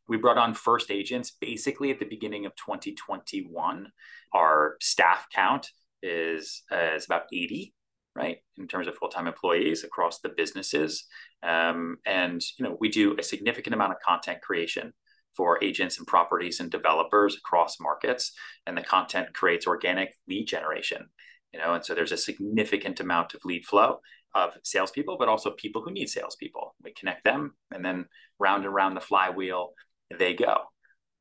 We 0.08 0.16
brought 0.16 0.38
on 0.38 0.54
first 0.54 0.90
agents 0.90 1.30
basically 1.30 1.90
at 1.90 1.98
the 1.98 2.06
beginning 2.06 2.46
of 2.46 2.56
2021. 2.56 3.92
Our 4.32 4.76
staff 4.80 5.26
count 5.34 5.70
is, 6.02 6.62
uh, 6.72 6.94
is 6.96 7.04
about 7.04 7.24
80 7.32 7.74
right 8.18 8.38
in 8.56 8.66
terms 8.66 8.88
of 8.88 8.96
full-time 8.96 9.26
employees 9.26 9.84
across 9.84 10.20
the 10.20 10.28
businesses 10.30 11.04
um, 11.42 11.98
and 12.04 12.42
you 12.58 12.64
know 12.64 12.76
we 12.80 12.88
do 12.88 13.14
a 13.18 13.22
significant 13.22 13.74
amount 13.74 13.92
of 13.92 14.00
content 14.00 14.40
creation 14.40 14.92
for 15.38 15.62
agents 15.62 15.98
and 15.98 16.06
properties 16.06 16.58
and 16.58 16.68
developers 16.68 17.36
across 17.36 17.78
markets. 17.78 18.32
And 18.66 18.76
the 18.76 18.82
content 18.82 19.32
creates 19.32 19.68
organic 19.68 20.16
lead 20.28 20.46
generation. 20.46 21.10
you 21.54 21.60
know, 21.60 21.74
and 21.74 21.84
so 21.84 21.94
there's 21.94 22.12
a 22.12 22.16
significant 22.16 22.98
amount 22.98 23.32
of 23.34 23.44
lead 23.44 23.64
flow 23.64 24.00
of 24.34 24.58
salespeople, 24.64 25.16
but 25.18 25.28
also 25.28 25.50
people 25.52 25.80
who 25.82 25.92
need 25.92 26.08
salespeople. 26.08 26.74
We 26.82 26.92
connect 26.92 27.24
them, 27.24 27.54
and 27.70 27.84
then 27.84 28.06
round 28.38 28.64
and 28.64 28.74
round 28.74 28.96
the 28.96 29.00
flywheel 29.00 29.72
they 30.18 30.34
go. 30.34 30.56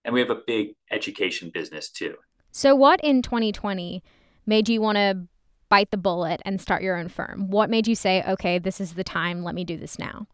And 0.04 0.14
we 0.14 0.20
have 0.20 0.30
a 0.30 0.42
big 0.48 0.70
education 0.92 1.52
business 1.54 1.90
too. 1.90 2.16
So, 2.52 2.76
what 2.76 3.00
in 3.04 3.22
2020 3.22 4.04
made 4.46 4.68
you 4.68 4.82
want 4.82 4.98
to 4.98 5.28
bite 5.70 5.92
the 5.92 5.98
bullet 5.98 6.42
and 6.44 6.60
start 6.60 6.82
your 6.82 6.98
own 6.98 7.08
firm? 7.08 7.50
What 7.50 7.70
made 7.70 7.88
you 7.88 7.96
say, 7.96 8.24
okay, 8.28 8.58
this 8.58 8.82
is 8.82 8.96
the 8.96 9.04
time, 9.04 9.44
let 9.44 9.56
me 9.56 9.64
do 9.64 9.78
this 9.78 10.00
now? 10.00 10.28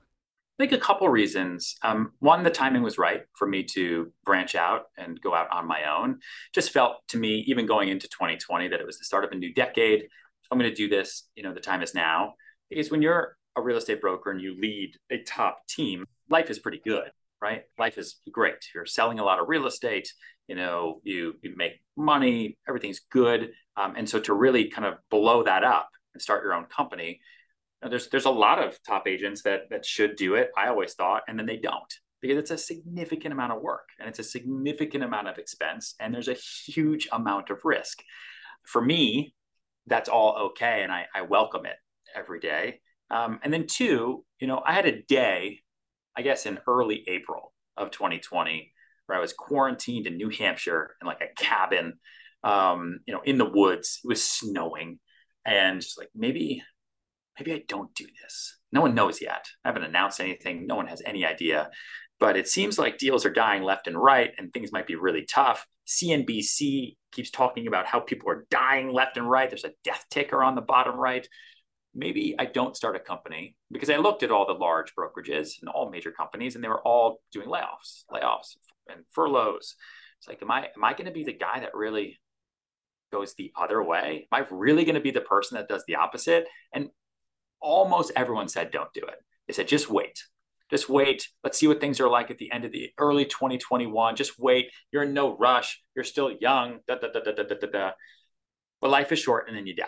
I 0.60 0.64
think 0.64 0.72
a 0.72 0.86
couple 0.86 1.10
reasons. 1.10 1.76
Um, 1.82 2.12
one, 2.20 2.44
the 2.44 2.52
timing 2.52 2.84
was 2.84 3.00
right 3.00 3.22
for 3.34 3.48
me 3.48 3.64
to 3.74 4.12
branch 4.24 4.54
out 4.54 4.84
and 4.98 5.20
go 5.20 5.34
out 5.34 5.52
on 5.52 5.68
my 5.68 5.92
own. 5.92 6.20
Just 6.54 6.72
felt 6.72 6.98
to 7.08 7.18
me, 7.18 7.44
even 7.48 7.66
going 7.66 7.90
into 7.90 8.08
2020, 8.08 8.68
that 8.68 8.80
it 8.80 8.86
was 8.86 9.00
the 9.00 9.06
start 9.06 9.24
of 9.24 9.32
a 9.32 9.36
new 9.36 9.52
decade. 9.52 10.04
I'm 10.52 10.60
going 10.60 10.70
to 10.70 10.76
do 10.76 10.88
this, 10.88 11.28
you 11.36 11.42
know, 11.42 11.54
the 11.54 11.60
time 11.60 11.82
is 11.82 11.96
now. 11.96 12.36
Because 12.70 12.92
when 12.92 13.02
you're 13.02 13.36
a 13.56 13.62
real 13.62 13.78
estate 13.78 14.00
broker 14.00 14.30
and 14.30 14.40
you 14.40 14.56
lead 14.60 14.96
a 15.10 15.18
top 15.24 15.66
team, 15.68 16.06
life 16.30 16.52
is 16.52 16.60
pretty 16.60 16.82
good, 16.86 17.10
right? 17.42 17.64
Life 17.80 17.98
is 17.98 18.18
great. 18.32 18.58
You're 18.76 18.86
selling 18.86 19.20
a 19.20 19.24
lot 19.24 19.40
of 19.40 19.50
real 19.50 19.66
estate. 19.66 20.14
You 20.48 20.56
know, 20.56 21.02
you, 21.04 21.34
you 21.42 21.56
make 21.56 21.82
money. 21.98 22.58
Everything's 22.68 23.02
good. 23.12 23.54
Um, 23.76 23.96
and 23.98 24.08
so 24.08 24.20
to 24.20 24.34
really 24.34 24.70
kind 24.70 24.86
of 24.86 24.96
blow 25.10 25.44
that 25.44 25.64
up 25.64 25.90
and 26.14 26.22
start 26.22 26.44
your 26.44 26.54
own 26.54 26.66
company 26.66 27.20
there's 27.90 28.10
there's 28.10 28.26
a 28.26 28.32
lot 28.32 28.60
of 28.60 28.78
top 28.84 29.08
agents 29.08 29.44
that 29.44 29.70
that 29.70 29.86
should 29.86 30.16
do 30.16 30.36
it. 30.36 30.52
I 30.58 30.68
always 30.68 30.94
thought, 30.94 31.24
and 31.28 31.38
then 31.38 31.46
they 31.46 31.58
don't 31.58 31.94
because 32.24 32.38
it's 32.38 32.52
a 32.52 32.58
significant 32.58 33.34
amount 33.34 33.52
of 33.52 33.62
work 33.62 33.90
and 34.00 34.08
it's 34.08 34.20
a 34.20 34.24
significant 34.24 35.04
amount 35.04 35.28
of 35.28 35.38
expense 35.38 35.94
and 36.00 36.16
there's 36.16 36.30
a 36.30 36.38
huge 36.66 37.06
amount 37.12 37.50
of 37.50 37.60
risk. 37.66 38.02
For 38.66 38.82
me, 38.82 39.36
that's 39.88 40.08
all 40.08 40.52
okay, 40.52 40.84
and 40.84 40.92
I, 40.92 41.06
I 41.14 41.24
welcome 41.24 41.66
it 41.66 41.76
every 42.16 42.40
day. 42.40 42.80
Um, 43.12 43.40
and 43.44 43.52
then 43.52 43.68
two, 43.68 44.24
you 44.40 44.48
know, 44.48 44.64
I 44.66 44.72
had 44.72 44.86
a 44.86 45.02
day, 45.02 45.60
I 46.16 46.22
guess, 46.22 46.46
in 46.46 46.60
early 46.66 47.04
April 47.08 47.54
of 47.76 47.92
2020 47.92 48.72
where 49.06 49.18
I 49.18 49.22
was 49.22 49.34
quarantined 49.34 50.08
in 50.08 50.16
New 50.16 50.30
Hampshire 50.30 50.96
in 51.02 51.08
like 51.08 51.22
a 51.22 51.44
cabin, 51.44 52.00
um, 52.44 53.00
you 53.06 53.14
know, 53.14 53.22
in 53.26 53.38
the 53.38 53.50
woods. 53.50 54.00
It 54.02 54.08
was 54.08 54.24
snowing, 54.24 55.00
and 55.46 55.82
just 55.82 55.98
like 55.98 56.10
maybe 56.16 56.64
maybe 57.38 57.54
I 57.54 57.64
don't 57.68 57.94
do 57.96 58.06
this. 58.22 58.58
No 58.72 58.82
one 58.82 58.96
knows 58.96 59.22
yet. 59.22 59.46
I 59.64 59.70
haven't 59.70 59.84
announced 59.84 60.20
anything. 60.20 60.68
No 60.68 60.76
one 60.76 60.88
has 60.88 61.02
any 61.06 61.26
idea. 61.26 61.70
But 62.20 62.38
it 62.38 62.48
seems 62.48 62.80
like 62.80 62.98
deals 62.98 63.26
are 63.26 63.32
dying 63.32 63.64
left 63.64 63.88
and 63.88 63.98
right 63.98 64.32
and 64.38 64.52
things 64.54 64.72
might 64.72 64.88
be 64.88 64.96
really 64.96 65.26
tough. 65.26 65.66
CNBC 65.88 66.96
keeps 67.12 67.30
talking 67.30 67.68
about 67.68 67.86
how 67.86 68.00
people 68.00 68.30
are 68.30 68.46
dying 68.50 68.92
left 68.92 69.18
and 69.18 69.30
right. 69.30 69.50
There's 69.50 69.66
a 69.66 69.74
death 69.84 70.06
ticker 70.10 70.44
on 70.44 70.56
the 70.56 70.62
bottom 70.62 70.96
right. 70.96 71.28
Maybe 71.94 72.36
I 72.40 72.46
don't 72.46 72.76
start 72.76 72.96
a 72.96 73.00
company 73.00 73.56
because 73.72 73.90
I 73.90 73.98
looked 73.98 74.24
at 74.24 74.32
all 74.32 74.48
the 74.48 74.54
large 74.54 74.94
brokerages 74.96 75.60
and 75.62 75.70
all 75.70 75.92
major 75.92 76.12
companies 76.12 76.56
and 76.56 76.64
they 76.64 76.70
were 76.70 76.82
all 76.82 77.20
doing 77.32 77.48
layoffs, 77.48 78.06
layoffs 78.12 78.56
and 78.88 79.04
furloughs. 79.12 79.76
It's 80.20 80.28
like, 80.28 80.42
am 80.42 80.50
I 80.50 80.70
am 80.76 80.84
I 80.84 80.94
going 80.94 81.06
to 81.06 81.12
be 81.12 81.24
the 81.24 81.34
guy 81.34 81.60
that 81.60 81.76
really 81.76 82.20
goes 83.12 83.36
the 83.36 83.52
other 83.56 83.84
way? 83.84 84.28
Am 84.32 84.44
I 84.44 84.48
really 84.50 84.86
going 84.86 84.96
to 84.96 85.02
be 85.02 85.12
the 85.12 85.22
person 85.22 85.58
that 85.58 85.68
does 85.68 85.84
the 85.88 85.96
opposite? 85.96 86.48
And 86.74 86.90
almost 87.64 88.12
everyone 88.16 88.48
said 88.48 88.70
don't 88.70 88.94
do 88.94 89.02
it. 89.02 89.16
They 89.48 89.54
said 89.54 89.68
just 89.68 89.90
wait. 89.90 90.22
Just 90.70 90.90
wait. 90.90 91.28
Let's 91.44 91.58
see 91.58 91.68
what 91.68 91.80
things 91.80 92.00
are 92.00 92.10
like 92.10 92.32
at 92.32 92.38
the 92.38 92.52
end 92.52 92.66
of 92.66 92.72
the 92.72 92.90
early 92.98 93.26
2021. 93.26 94.16
Just 94.16 94.40
wait. 94.40 94.72
You're 94.92 95.04
in 95.04 95.14
no 95.14 95.38
rush. 95.38 95.82
You're 95.96 96.04
still 96.04 96.32
young. 96.32 96.80
Da, 96.88 96.96
da, 96.96 97.10
da, 97.12 97.20
da, 97.20 97.32
da, 97.32 97.44
da, 97.44 97.68
da. 97.68 97.92
But 98.82 98.90
life 98.90 99.12
is 99.12 99.20
short 99.20 99.48
and 99.48 99.58
then 99.58 99.68
you 99.68 99.76
die. 99.76 99.86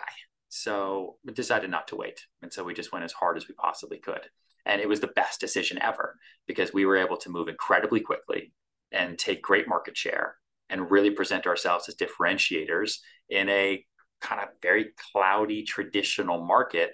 So 0.48 1.16
we 1.24 1.32
decided 1.32 1.70
not 1.70 1.88
to 1.88 1.96
wait. 1.96 2.24
And 2.42 2.52
so 2.52 2.64
we 2.64 2.72
just 2.72 2.92
went 2.92 3.04
as 3.04 3.12
hard 3.12 3.36
as 3.36 3.48
we 3.48 3.54
possibly 3.54 3.98
could. 3.98 4.20
And 4.64 4.80
it 4.80 4.88
was 4.88 5.00
the 5.00 5.08
best 5.08 5.40
decision 5.40 5.78
ever 5.82 6.16
because 6.46 6.72
we 6.72 6.86
were 6.86 6.96
able 6.96 7.16
to 7.18 7.30
move 7.30 7.48
incredibly 7.48 8.00
quickly 8.00 8.52
and 8.92 9.18
take 9.18 9.42
great 9.42 9.68
market 9.68 9.96
share 9.96 10.36
and 10.70 10.90
really 10.90 11.10
present 11.10 11.46
ourselves 11.46 11.88
as 11.88 11.96
differentiators 11.96 12.98
in 13.28 13.48
a 13.48 13.84
kind 14.20 14.40
of 14.40 14.48
very 14.62 14.92
cloudy 15.12 15.62
traditional 15.62 16.44
market 16.44 16.92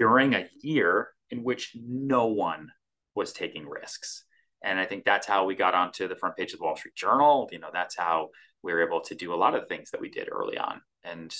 during 0.00 0.34
a 0.34 0.48
year 0.62 1.10
in 1.30 1.44
which 1.44 1.76
no 1.76 2.26
one 2.26 2.72
was 3.14 3.32
taking 3.32 3.68
risks. 3.68 4.24
And 4.64 4.80
I 4.80 4.86
think 4.86 5.04
that's 5.04 5.26
how 5.26 5.44
we 5.44 5.54
got 5.54 5.74
onto 5.74 6.08
the 6.08 6.16
front 6.16 6.36
page 6.36 6.52
of 6.52 6.58
the 6.58 6.64
Wall 6.64 6.74
Street 6.74 6.96
Journal. 6.96 7.48
You 7.52 7.60
know, 7.60 7.68
that's 7.72 7.96
how 7.96 8.30
we 8.62 8.72
were 8.72 8.84
able 8.84 9.02
to 9.02 9.14
do 9.14 9.32
a 9.32 9.36
lot 9.36 9.54
of 9.54 9.68
things 9.68 9.90
that 9.90 10.00
we 10.00 10.08
did 10.08 10.28
early 10.32 10.58
on. 10.58 10.80
And, 11.04 11.34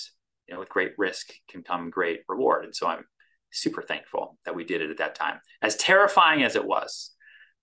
you 0.47 0.53
know, 0.53 0.59
with 0.59 0.69
great 0.69 0.93
risk 0.97 1.31
can 1.49 1.63
come 1.63 1.89
great 1.89 2.21
reward. 2.29 2.63
And 2.65 2.75
so 2.75 2.87
I'm 2.87 3.03
super 3.51 3.81
thankful 3.81 4.37
that 4.45 4.55
we 4.55 4.63
did 4.63 4.81
it 4.81 4.91
at 4.91 4.97
that 4.99 5.15
time. 5.15 5.39
As 5.61 5.75
terrifying 5.75 6.43
as 6.43 6.55
it 6.55 6.65
was, 6.65 7.11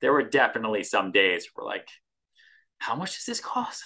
there 0.00 0.12
were 0.12 0.22
definitely 0.22 0.82
some 0.82 1.12
days 1.12 1.48
where 1.54 1.66
like, 1.66 1.88
how 2.78 2.96
much 2.96 3.14
does 3.14 3.24
this 3.24 3.40
cost? 3.40 3.82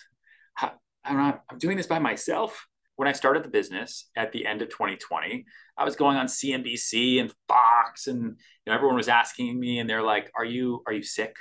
How, 0.54 0.72
I'm 1.04 1.16
not, 1.16 1.42
I'm 1.50 1.58
doing 1.58 1.76
this 1.76 1.86
by 1.86 1.98
myself 1.98 2.66
when 3.02 3.08
I 3.08 3.12
started 3.14 3.42
the 3.42 3.48
business 3.48 4.08
at 4.14 4.30
the 4.30 4.46
end 4.46 4.62
of 4.62 4.68
2020, 4.68 5.44
I 5.76 5.84
was 5.84 5.96
going 5.96 6.16
on 6.16 6.26
CNBC 6.26 7.20
and 7.20 7.34
Fox, 7.48 8.06
and 8.06 8.20
you 8.20 8.36
know, 8.64 8.74
everyone 8.74 8.94
was 8.94 9.08
asking 9.08 9.58
me, 9.58 9.80
and 9.80 9.90
they're 9.90 10.04
like, 10.04 10.30
"Are 10.38 10.44
you 10.44 10.84
are 10.86 10.92
you 10.92 11.02
sick? 11.02 11.34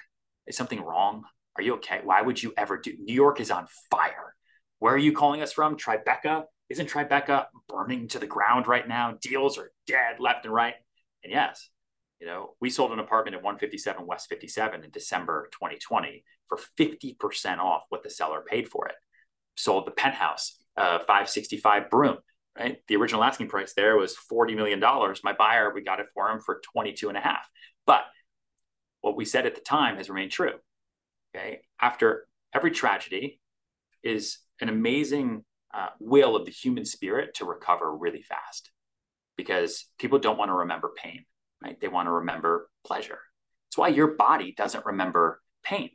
Is 0.47 0.57
something 0.57 0.81
wrong? 0.81 1.23
Are 1.55 1.61
you 1.61 1.75
okay? 1.75 2.01
Why 2.03 2.23
would 2.23 2.41
you 2.41 2.51
ever 2.57 2.79
do? 2.79 2.95
New 2.99 3.13
York 3.13 3.39
is 3.39 3.51
on 3.51 3.67
fire. 3.91 4.33
Where 4.79 4.95
are 4.95 4.97
you 4.97 5.13
calling 5.13 5.43
us 5.43 5.53
from? 5.53 5.77
Tribeca? 5.77 6.45
Isn't 6.67 6.89
Tribeca 6.89 7.45
burning 7.69 8.07
to 8.07 8.17
the 8.17 8.25
ground 8.25 8.67
right 8.67 8.87
now? 8.87 9.19
Deals 9.21 9.59
are 9.59 9.71
dead 9.85 10.19
left 10.19 10.45
and 10.45 10.53
right. 10.55 10.73
And 11.23 11.31
yes, 11.31 11.69
you 12.19 12.25
know, 12.25 12.55
we 12.59 12.71
sold 12.71 12.91
an 12.91 12.97
apartment 12.97 13.35
at 13.35 13.43
157 13.43 14.07
West 14.07 14.29
57 14.29 14.83
in 14.83 14.89
December 14.89 15.47
2020 15.51 16.23
for 16.49 16.57
50% 16.79 17.59
off 17.59 17.83
what 17.89 18.01
the 18.01 18.09
seller 18.09 18.41
paid 18.41 18.67
for 18.67 18.87
it. 18.87 18.95
Sold 19.55 19.85
the 19.85 19.91
penthouse 19.91 20.57
uh, 20.77 20.99
565 20.99 21.89
Broome 21.89 22.17
right? 22.57 22.77
The 22.89 22.97
original 22.97 23.23
asking 23.23 23.47
price 23.47 23.73
there 23.73 23.95
was 23.95 24.15
40 24.15 24.55
million 24.55 24.79
dollars. 24.79 25.21
My 25.23 25.33
buyer 25.33 25.73
we 25.73 25.81
got 25.81 25.99
it 25.99 26.07
for 26.13 26.29
him 26.29 26.39
for 26.39 26.61
22 26.73 27.09
and 27.09 27.17
a 27.17 27.21
half. 27.21 27.47
But 27.85 28.01
what 28.99 29.15
we 29.15 29.25
said 29.25 29.45
at 29.45 29.55
the 29.55 29.61
time 29.61 29.97
has 29.97 30.09
remained 30.09 30.31
true 30.31 30.53
okay? 31.33 31.61
After 31.79 32.27
every 32.53 32.71
tragedy 32.71 33.39
is 34.03 34.39
an 34.59 34.69
amazing 34.69 35.45
uh, 35.73 35.87
will 35.99 36.35
of 36.35 36.45
the 36.45 36.51
human 36.51 36.83
spirit 36.83 37.35
to 37.35 37.45
recover 37.45 37.95
really 37.95 38.21
fast 38.21 38.71
because 39.37 39.85
people 39.97 40.19
don't 40.19 40.37
want 40.37 40.49
to 40.49 40.55
remember 40.55 40.91
pain 40.95 41.23
right? 41.61 41.79
They 41.79 41.87
want 41.87 42.07
to 42.07 42.11
remember 42.11 42.69
pleasure. 42.85 43.19
It's 43.69 43.77
why 43.77 43.89
your 43.89 44.07
body 44.07 44.53
doesn't 44.55 44.85
remember 44.85 45.41
pain. 45.63 45.91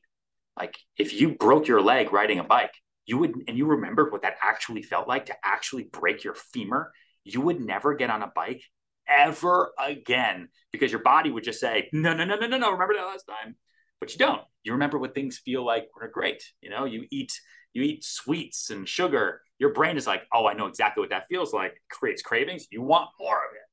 Like 0.59 0.78
if 0.97 1.12
you 1.12 1.35
broke 1.35 1.66
your 1.66 1.83
leg 1.83 2.12
riding 2.12 2.38
a 2.38 2.45
bike 2.45 2.75
you 3.07 3.19
would 3.19 3.35
and 3.49 3.57
you 3.57 3.67
remembered 3.67 4.13
what 4.13 4.23
that 4.23 4.37
actually 4.43 4.83
felt 4.83 5.09
like 5.09 5.27
to 5.27 5.35
actually 5.45 5.85
break 5.85 6.25
your 6.25 6.35
femur 6.35 6.93
you 7.25 7.41
would 7.41 7.61
never 7.61 7.95
get 7.95 8.11
on 8.11 8.23
a 8.23 8.33
bike 8.35 8.63
ever 9.09 9.73
again 9.79 10.49
because 10.73 10.91
your 10.91 11.03
body 11.03 11.31
would 11.31 11.45
just 11.45 11.61
say 11.61 11.89
no 11.93 12.15
no 12.15 12.25
no 12.25 12.37
no 12.37 12.47
no 12.47 12.59
no 12.59 12.73
remember 12.73 12.95
that 12.95 13.07
last 13.07 13.25
time? 13.25 13.57
But 13.99 14.13
you 14.13 14.19
don't. 14.19 14.43
You 14.63 14.73
remember 14.73 14.99
what 14.99 15.15
things 15.15 15.39
feel 15.39 15.65
like 15.65 15.89
when 15.93 16.01
they're 16.01 16.11
great 16.11 16.43
you 16.61 16.71
know? 16.71 16.85
You 16.85 17.07
eat 17.11 17.33
you 17.73 17.83
eat 17.83 18.05
sweets 18.05 18.71
and 18.71 18.89
sugar. 18.89 19.43
Your 19.59 19.73
brain 19.73 19.97
is 19.97 20.07
like 20.07 20.23
oh 20.33 20.47
i 20.47 20.55
know 20.55 20.67
exactly 20.67 21.01
what 21.01 21.11
that 21.11 21.29
feels 21.29 21.53
like. 21.53 21.73
It 21.73 21.79
creates 21.91 22.23
cravings. 22.23 22.67
You 22.71 22.83
want 22.83 23.11
more 23.19 23.37
of 23.37 23.55
it 23.55 23.66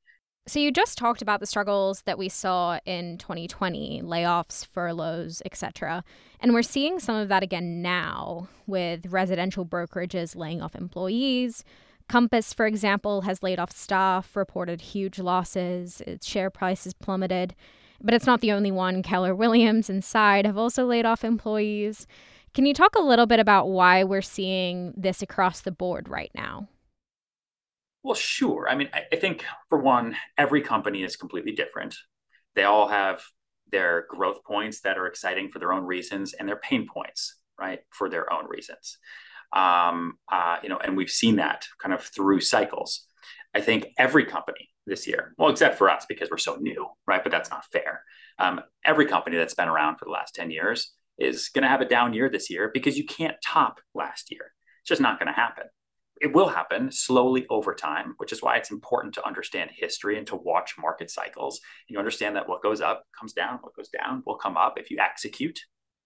so 0.46 0.60
you 0.60 0.72
just 0.72 0.98
talked 0.98 1.22
about 1.22 1.40
the 1.40 1.46
struggles 1.46 2.02
that 2.02 2.18
we 2.18 2.28
saw 2.28 2.80
in 2.86 3.18
2020, 3.18 4.02
layoffs, 4.04 4.66
furloughs, 4.66 5.42
etc. 5.46 6.04
And 6.42 6.54
we're 6.54 6.64
seeing 6.64 7.00
some 7.00 7.16
of 7.16 7.30
that 7.30 7.44
again 7.44 7.82
now 7.82 8.50
with 8.68 9.06
residential 9.06 9.66
brokerages 9.66 10.36
laying 10.36 10.62
off 10.62 10.76
employees. 10.76 11.64
Compass, 12.10 12.54
for 12.54 12.66
example, 12.66 13.22
has 13.22 13.42
laid 13.42 13.58
off 13.58 13.72
staff, 13.72 14.36
reported 14.36 14.82
huge 14.82 15.18
losses, 15.18 16.02
its 16.02 16.28
share 16.28 16.50
price 16.50 16.84
has 16.84 16.94
plummeted. 16.94 17.56
But 18.02 18.14
it's 18.14 18.26
not 18.26 18.42
the 18.42 18.52
only 18.52 18.72
one. 18.72 19.02
Keller 19.02 19.34
Williams 19.34 19.90
and 19.90 20.04
Side 20.04 20.46
have 20.46 20.58
also 20.58 20.86
laid 20.86 21.06
off 21.06 21.24
employees. 21.24 22.06
Can 22.54 22.66
you 22.66 22.74
talk 22.74 22.96
a 22.96 23.02
little 23.02 23.26
bit 23.26 23.40
about 23.40 23.70
why 23.70 24.04
we're 24.04 24.22
seeing 24.22 24.94
this 24.98 25.22
across 25.22 25.62
the 25.62 25.72
board 25.72 26.10
right 26.10 26.32
now? 26.36 26.68
Well, 28.03 28.15
sure. 28.15 28.67
I 28.69 28.75
mean, 28.75 28.89
I, 28.93 29.03
I 29.12 29.15
think 29.15 29.45
for 29.69 29.79
one, 29.79 30.15
every 30.38 30.62
company 30.62 31.03
is 31.03 31.15
completely 31.15 31.53
different. 31.53 31.95
They 32.55 32.63
all 32.63 32.88
have 32.89 33.24
their 33.72 34.05
growth 34.10 34.43
points 34.43 34.81
that 34.81 34.98
are 34.98 35.07
exciting 35.07 35.50
for 35.50 35.60
their 35.60 35.74
own 35.74 35.83
reasons 35.86 36.33
and 36.33 36.48
their 36.48 36.57
pain 36.57 36.88
points, 36.88 37.38
right, 37.60 37.79
for 37.89 38.10
their 38.10 38.31
own 38.31 38.45
reasons. 38.48 38.98
Um, 39.55 40.17
uh, 40.31 40.57
you 40.62 40.69
know, 40.69 40.77
and 40.77 40.98
we've 40.98 41.10
seen 41.10 41.38
that 41.38 41.65
kind 41.81 41.93
of 41.93 42.03
through 42.03 42.41
cycles. 42.41 43.07
I 43.55 43.62
think 43.62 43.88
every 43.98 44.25
company 44.25 44.69
this 44.86 45.07
year, 45.07 45.33
well, 45.38 45.50
except 45.50 45.77
for 45.77 45.89
us 45.89 46.05
because 46.10 46.29
we're 46.29 46.38
so 46.38 46.55
new, 46.55 46.88
right? 47.07 47.24
But 47.24 47.31
that's 47.31 47.50
not 47.50 47.65
fair. 47.72 48.03
Um, 48.38 48.62
every 48.83 49.05
company 49.05 49.38
that's 49.38 49.53
been 49.53 49.69
around 49.69 49.98
for 49.98 50.05
the 50.05 50.12
last 50.12 50.36
10 50.36 50.51
years 50.51 50.93
is 51.17 51.50
going 51.50 51.62
to 51.62 51.69
have 51.69 51.81
a 51.81 51.88
down 51.88 52.13
year 52.13 52.29
this 52.29 52.50
year 52.50 52.69
because 52.74 52.98
you 52.98 53.05
can't 53.05 53.38
top 53.45 53.79
last 53.93 54.29
year. 54.31 54.51
It's 54.81 54.89
just 54.89 55.01
not 55.01 55.19
going 55.19 55.27
to 55.27 55.39
happen 55.39 55.65
it 56.24 56.34
will 56.34 56.48
happen 56.48 56.89
slowly 56.89 57.46
over 57.50 57.75
time, 57.75 58.13
which 58.15 58.32
is 58.32 58.42
why 58.42 58.56
it's 58.56 58.72
important 58.72 59.13
to 59.13 59.27
understand 59.27 59.70
history 59.75 60.18
and 60.18 60.25
to 60.27 60.38
watch 60.38 60.75
market 60.80 61.12
cycles. 61.12 61.60
And 61.88 61.94
you 61.94 62.00
understand 62.00 62.38
that 62.38 62.48
what 62.48 62.63
goes 62.63 62.80
up 62.80 63.03
comes 63.20 63.34
down, 63.34 63.60
what 63.62 63.75
goes 63.75 63.89
down 63.89 64.24
will 64.25 64.38
come 64.38 64.56
up 64.56 64.80
if 64.80 64.89
you 64.89 65.00
execute, 65.00 65.60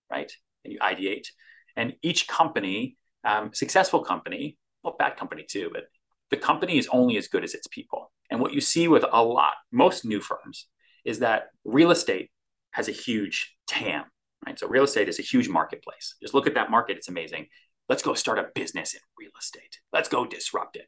right? 0.10 0.32
And 0.66 0.74
you 0.74 0.80
ideate. 0.80 1.28
And 1.76 1.94
each 2.02 2.28
company, 2.28 2.98
um, 3.24 3.54
successful 3.54 4.04
company, 4.04 4.58
well, 4.84 4.96
bad 4.98 5.18
company 5.18 5.46
too, 5.48 5.70
but 5.72 5.84
the 6.32 6.38
company 6.38 6.80
is 6.80 6.88
only 6.92 7.18
as 7.18 7.28
good 7.28 7.44
as 7.44 7.54
its 7.54 7.68
people. 7.68 8.12
And 8.32 8.40
what 8.40 8.54
you 8.54 8.60
see 8.60 8.88
with 8.88 9.06
a 9.10 9.24
lot, 9.24 9.54
most 9.72 10.04
new 10.04 10.20
firms, 10.20 10.68
is 11.06 11.20
that 11.20 11.50
real 11.64 11.92
estate 11.92 12.32
has 12.72 12.90
a 12.90 12.92
huge 12.92 13.56
TAM, 13.68 14.06
right? 14.48 14.58
So 14.58 14.68
real 14.68 14.84
estate 14.84 15.10
is 15.10 15.20
a 15.20 15.22
huge 15.22 15.48
marketplace. 15.48 16.16
Just 16.24 16.34
look 16.34 16.48
at 16.48 16.56
that 16.56 16.72
market; 16.72 16.98
it's 16.98 17.08
amazing. 17.08 17.48
Let's 17.90 18.04
go 18.04 18.14
start 18.14 18.40
a 18.40 18.50
business 18.54 18.94
in 18.94 19.00
real 19.18 19.32
estate. 19.40 19.80
Let's 19.94 20.10
go 20.10 20.26
disrupt 20.26 20.76
it. 20.76 20.88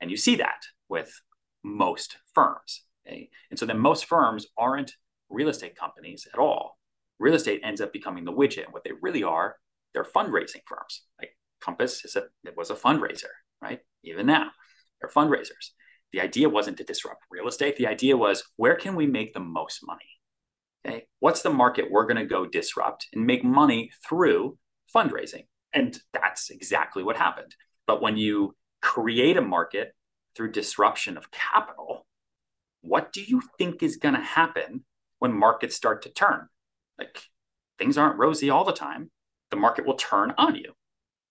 And 0.00 0.10
you 0.10 0.16
see 0.16 0.36
that 0.36 0.62
with 0.88 1.12
most 1.64 2.16
firms. 2.34 2.84
Okay? 3.06 3.30
And 3.50 3.58
so 3.58 3.66
then 3.66 3.78
most 3.78 4.06
firms 4.06 4.46
aren't 4.56 4.92
real 5.28 5.48
estate 5.48 5.76
companies 5.76 6.26
at 6.32 6.38
all. 6.38 6.78
Real 7.18 7.34
estate 7.34 7.62
ends 7.64 7.80
up 7.80 7.92
becoming 7.92 8.24
the 8.24 8.32
widget. 8.32 8.64
And 8.64 8.72
what 8.72 8.84
they 8.84 8.92
really 9.00 9.22
are, 9.22 9.56
they're 9.92 10.04
fundraising 10.04 10.62
firms. 10.66 11.02
Like 11.18 11.30
Compass 11.60 12.04
is 12.04 12.16
a, 12.16 12.24
it 12.44 12.56
was 12.56 12.70
a 12.70 12.74
fundraiser, 12.74 13.24
right? 13.60 13.80
Even 14.04 14.26
now, 14.26 14.50
they're 15.00 15.10
fundraisers. 15.10 15.70
The 16.12 16.20
idea 16.20 16.48
wasn't 16.48 16.76
to 16.78 16.84
disrupt 16.84 17.22
real 17.30 17.48
estate. 17.48 17.76
The 17.76 17.88
idea 17.88 18.16
was 18.16 18.44
where 18.56 18.76
can 18.76 18.94
we 18.94 19.06
make 19.06 19.34
the 19.34 19.40
most 19.40 19.80
money? 19.84 20.04
Okay. 20.86 21.06
What's 21.18 21.42
the 21.42 21.50
market 21.50 21.90
we're 21.90 22.06
going 22.06 22.16
to 22.16 22.24
go 22.24 22.46
disrupt 22.46 23.08
and 23.12 23.26
make 23.26 23.42
money 23.42 23.90
through 24.08 24.56
fundraising? 24.94 25.46
And 25.76 25.94
that's 26.14 26.48
exactly 26.48 27.02
what 27.02 27.18
happened. 27.18 27.54
But 27.86 28.00
when 28.00 28.16
you 28.16 28.56
create 28.80 29.36
a 29.36 29.42
market 29.42 29.94
through 30.34 30.52
disruption 30.52 31.18
of 31.18 31.30
capital, 31.30 32.06
what 32.80 33.12
do 33.12 33.22
you 33.22 33.42
think 33.58 33.82
is 33.82 33.98
going 33.98 34.14
to 34.14 34.20
happen 34.22 34.86
when 35.18 35.34
markets 35.34 35.76
start 35.76 36.02
to 36.02 36.08
turn? 36.08 36.48
Like 36.98 37.20
things 37.78 37.98
aren't 37.98 38.18
rosy 38.18 38.48
all 38.48 38.64
the 38.64 38.72
time. 38.72 39.10
The 39.50 39.58
market 39.58 39.84
will 39.84 39.96
turn 39.96 40.32
on 40.38 40.54
you. 40.54 40.72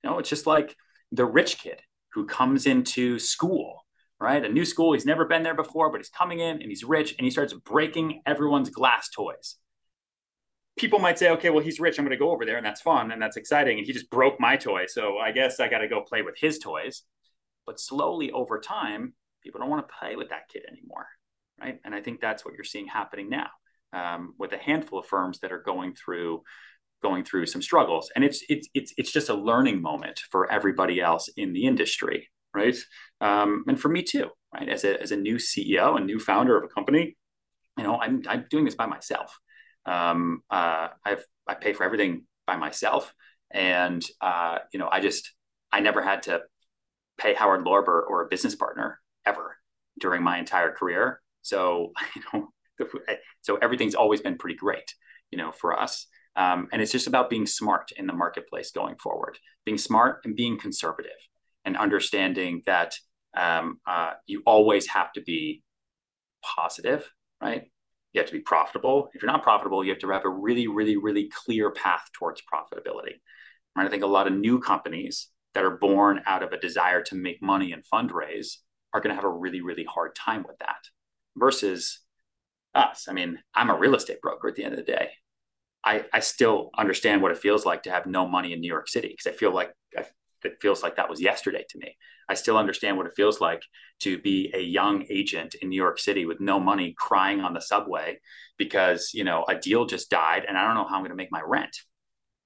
You 0.04 0.12
know, 0.12 0.20
it's 0.20 0.30
just 0.30 0.46
like 0.46 0.75
the 1.12 1.25
rich 1.25 1.58
kid 1.58 1.82
who 2.14 2.28
comes 2.28 2.68
into 2.68 3.18
school, 3.18 3.84
right? 4.20 4.46
A 4.46 4.50
new 4.50 4.64
school, 4.64 4.94
he's 4.94 5.08
never 5.08 5.25
been 5.25 5.42
there 5.42 5.56
before, 5.56 5.92
but 5.92 5.98
he's 5.98 6.10
coming 6.10 6.40
in 6.40 6.62
and 6.62 6.70
he's 6.70 6.84
rich 6.84 7.16
and 7.18 7.25
he 7.25 7.32
starts 7.32 7.54
breaking 7.54 8.22
everyone's 8.28 8.70
glass 8.70 9.10
toys 9.10 9.56
people 10.77 11.00
might 11.00 11.17
say, 11.17 11.29
okay, 11.32 11.50
well, 11.50 11.63
he's 11.63 11.79
rich. 11.79 11.98
I'm 11.98 12.05
going 12.05 12.17
to 12.17 12.24
go 12.24 12.32
over 12.32 12.46
there 12.46 12.58
and 12.58 12.65
that's 12.65 12.82
fun 12.82 13.12
and 13.12 13.22
that's 13.22 13.38
exciting. 13.38 13.77
And 13.77 13.88
he 13.88 13.94
just 13.94 14.10
broke 14.10 14.39
my 14.39 14.58
toy. 14.58 14.86
So 14.88 15.17
I 15.17 15.32
guess 15.32 15.60
I 15.60 15.70
got 15.70 15.79
to 15.79 15.88
go 15.88 16.01
play 16.01 16.22
with 16.22 16.36
his 16.38 16.60
toys. 16.60 17.03
But 17.65 17.79
slowly 17.79 18.32
over 18.32 18.60
time, 18.60 19.13
people 19.41 19.60
don't 19.60 19.70
want 19.70 19.88
to 19.88 19.94
play 20.00 20.15
with 20.15 20.29
that 20.29 20.50
kid 20.50 20.63
anymore. 20.70 21.08
Right. 21.60 21.79
And 21.86 21.96
I 21.96 22.01
think 22.01 22.20
that's 22.20 22.44
what 22.44 22.53
you're 22.55 22.65
seeing 22.65 22.88
happening 22.88 23.29
now 23.29 23.48
um, 23.94 24.34
with 24.38 24.51
a 24.51 24.58
handful 24.58 25.00
of 25.00 25.05
firms 25.05 25.39
that 25.39 25.51
are 25.51 25.62
going 25.62 25.96
through 25.96 26.44
going 27.01 27.24
through 27.24 27.46
some 27.46 27.62
struggles 27.62 28.10
and 28.15 28.24
it's 28.24 28.44
it's 28.50 28.67
it's 28.74 28.94
it's 28.98 29.12
just 29.12 29.29
a 29.29 29.34
learning 29.34 29.82
moment 29.82 30.22
for 30.32 30.51
everybody 30.51 31.01
else 31.01 31.29
in 31.38 31.53
the 31.53 31.65
industry 31.65 32.29
right 32.53 32.75
um, 33.22 33.63
and 33.67 33.79
for 33.79 33.89
me 33.89 34.01
too 34.01 34.29
right 34.53 34.70
as 34.70 34.84
a, 34.84 35.00
as 35.01 35.12
a 35.12 35.15
new 35.15 35.36
ceo 35.36 35.98
and 35.98 36.05
new 36.05 36.20
founder 36.20 36.58
of 36.58 36.63
a 36.63 36.67
company 36.67 37.15
you 37.77 37.84
know 37.84 38.00
i'm, 38.00 38.24
I'm 38.27 38.46
doing 38.50 38.65
this 38.65 38.75
by 38.75 38.86
myself 38.86 39.38
um, 39.86 40.42
uh, 40.50 40.89
I've 41.04 41.25
I 41.48 41.56
pay 41.56 41.74
for 41.74 41.84
everything 41.84 42.25
by 42.48 42.58
myself, 42.58 43.13
and 43.51 44.04
uh, 44.22 44.60
you 44.72 44.80
know 44.80 44.89
I 44.92 45.00
just 45.00 45.32
I 45.72 45.80
never 45.80 46.01
had 46.01 46.24
to 46.24 46.42
pay 47.18 47.34
Howard 47.34 47.65
Lorber 47.65 48.01
or 48.08 48.24
a 48.24 48.27
business 48.27 48.56
partner 48.56 49.00
ever 49.25 49.58
during 50.00 50.24
my 50.24 50.38
entire 50.38 50.72
career. 50.72 51.22
So 51.42 51.92
you 52.15 52.22
know, 52.34 52.50
so 53.42 53.58
everything's 53.58 53.96
always 53.96 54.22
been 54.22 54.38
pretty 54.38 54.56
great, 54.56 54.94
you 55.32 55.38
know, 55.38 55.51
for 55.51 55.80
us. 55.80 56.08
Um, 56.36 56.68
and 56.74 56.82
it's 56.82 56.92
just 56.92 57.08
about 57.08 57.30
being 57.30 57.46
smart 57.46 57.92
in 57.96 58.08
the 58.08 58.13
marketplace 58.13 58.72
going 58.72 58.96
forward, 58.98 59.38
being 59.66 59.77
smart 59.77 60.22
and 60.25 60.36
being 60.36 60.60
conservative, 60.60 61.12
and 61.64 61.77
understanding 61.77 62.62
that 62.66 62.96
um, 63.38 63.79
uh, 63.88 64.12
you 64.27 64.42
always 64.46 64.88
have 64.90 65.14
to 65.14 65.22
be 65.22 65.64
positive, 66.44 67.10
right? 67.42 67.64
You 68.16 68.22
have 68.22 68.30
to 68.30 68.34
be 68.34 68.40
profitable. 68.40 69.10
If 69.14 69.22
you're 69.22 69.32
not 69.32 69.44
profitable, 69.44 69.84
you 69.84 69.92
have 69.92 70.00
to 70.00 70.10
have 70.10 70.24
a 70.24 70.30
really, 70.30 70.68
really, 70.68 70.96
really 70.96 71.30
clear 71.30 71.70
path 71.70 72.10
towards 72.14 72.42
profitability. 72.42 73.16
Right? 73.75 73.86
I 73.86 73.90
think 73.90 74.04
a 74.04 74.08
lot 74.08 74.25
of 74.25 74.32
new 74.32 74.60
companies 74.60 75.28
that 75.54 75.66
are 75.66 75.78
born 75.78 76.22
out 76.25 76.42
of 76.42 76.54
a 76.54 76.58
desire 76.58 77.01
to 77.04 77.16
make 77.16 77.42
money 77.42 77.74
and 77.74 77.84
fundraise 77.94 78.56
are 78.94 79.01
going 79.01 79.10
to 79.10 79.16
have 79.16 79.25
a 79.25 79.30
really, 79.30 79.60
really 79.60 79.84
hard 79.84 80.16
time 80.16 80.46
with 80.48 80.58
that 80.60 80.78
versus 81.36 82.00
us. 82.74 83.08
I 83.10 83.12
mean, 83.12 83.38
I'm 83.54 83.70
a 83.70 83.78
real 83.78 83.96
estate 83.96 84.22
broker 84.22 84.48
at 84.48 84.56
the 84.56 84.64
end 84.64 84.74
of 84.74 84.80
the 84.80 84.90
day. 84.90 85.10
I, 85.84 86.06
I 86.14 86.22
still 86.22 86.70
understand 86.78 87.22
what 87.22 87.32
it 87.32 87.38
feels 87.38 87.66
like 87.66 87.84
to 87.84 87.92
have 87.92 88.06
no 88.06 88.25
money 88.25 88.54
in 88.54 88.62
New 88.62 88.70
York 88.70 88.88
City 88.88 89.10
because 89.10 89.28
I 89.28 89.36
feel 89.36 89.54
like 89.54 89.74
I 89.98 90.06
it 90.46 90.58
feels 90.62 90.84
like 90.84 90.96
that 90.96 91.10
was 91.10 91.22
yesterday 91.22 91.66
to 91.70 91.77
me. 91.77 91.96
I 92.27 92.34
still 92.34 92.58
understand 92.58 92.98
what 92.98 93.05
it 93.05 93.14
feels 93.16 93.40
like 93.40 93.62
to 94.01 94.18
be 94.20 94.51
a 94.53 94.60
young 94.60 95.05
agent 95.10 95.55
in 95.55 95.70
New 95.70 95.75
York 95.75 96.00
City 96.00 96.25
with 96.25 96.40
no 96.40 96.60
money 96.60 96.96
crying 96.98 97.42
on 97.42 97.53
the 97.53 97.62
subway 97.62 98.20
because, 98.58 99.12
you 99.14 99.24
know, 99.24 99.46
a 99.48 99.55
deal 99.55 99.86
just 99.86 100.10
died 100.10 100.46
and 100.48 100.58
I 100.58 100.66
don't 100.66 100.75
know 100.75 100.88
how 100.88 100.96
I'm 100.96 101.01
going 101.01 101.12
to 101.12 101.16
make 101.16 101.31
my 101.31 101.42
rent. 101.46 101.77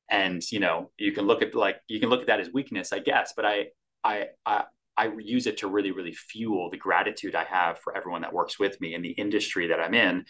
And, 0.10 0.42
you 0.52 0.60
know, 0.60 0.92
you 0.98 1.12
can 1.12 1.26
look 1.26 1.42
at 1.42 1.56
like 1.56 1.78
you 1.88 2.00
can 2.00 2.10
look 2.10 2.22
at 2.22 2.28
that 2.28 2.40
as 2.40 2.52
weakness, 2.52 2.92
I 2.92 3.00
guess, 3.00 3.34
but 3.36 3.46
I 3.46 3.68
I 4.04 4.28
I 4.46 4.64
I 4.98 5.12
use 5.18 5.48
it 5.48 5.60
to 5.60 5.68
really, 5.68 5.92
really 5.92 6.14
fuel 6.14 6.70
the 6.70 6.78
gratitude 6.78 7.34
I 7.34 7.46
have 7.46 7.80
for 7.80 7.96
everyone 7.96 8.22
that 8.24 8.34
works 8.34 8.60
with 8.60 8.80
me 8.82 8.96
in 8.96 9.02
the 9.02 9.12
industry 9.12 9.68
that 9.68 9.80
I'm 9.80 9.94
in. 9.94 10.26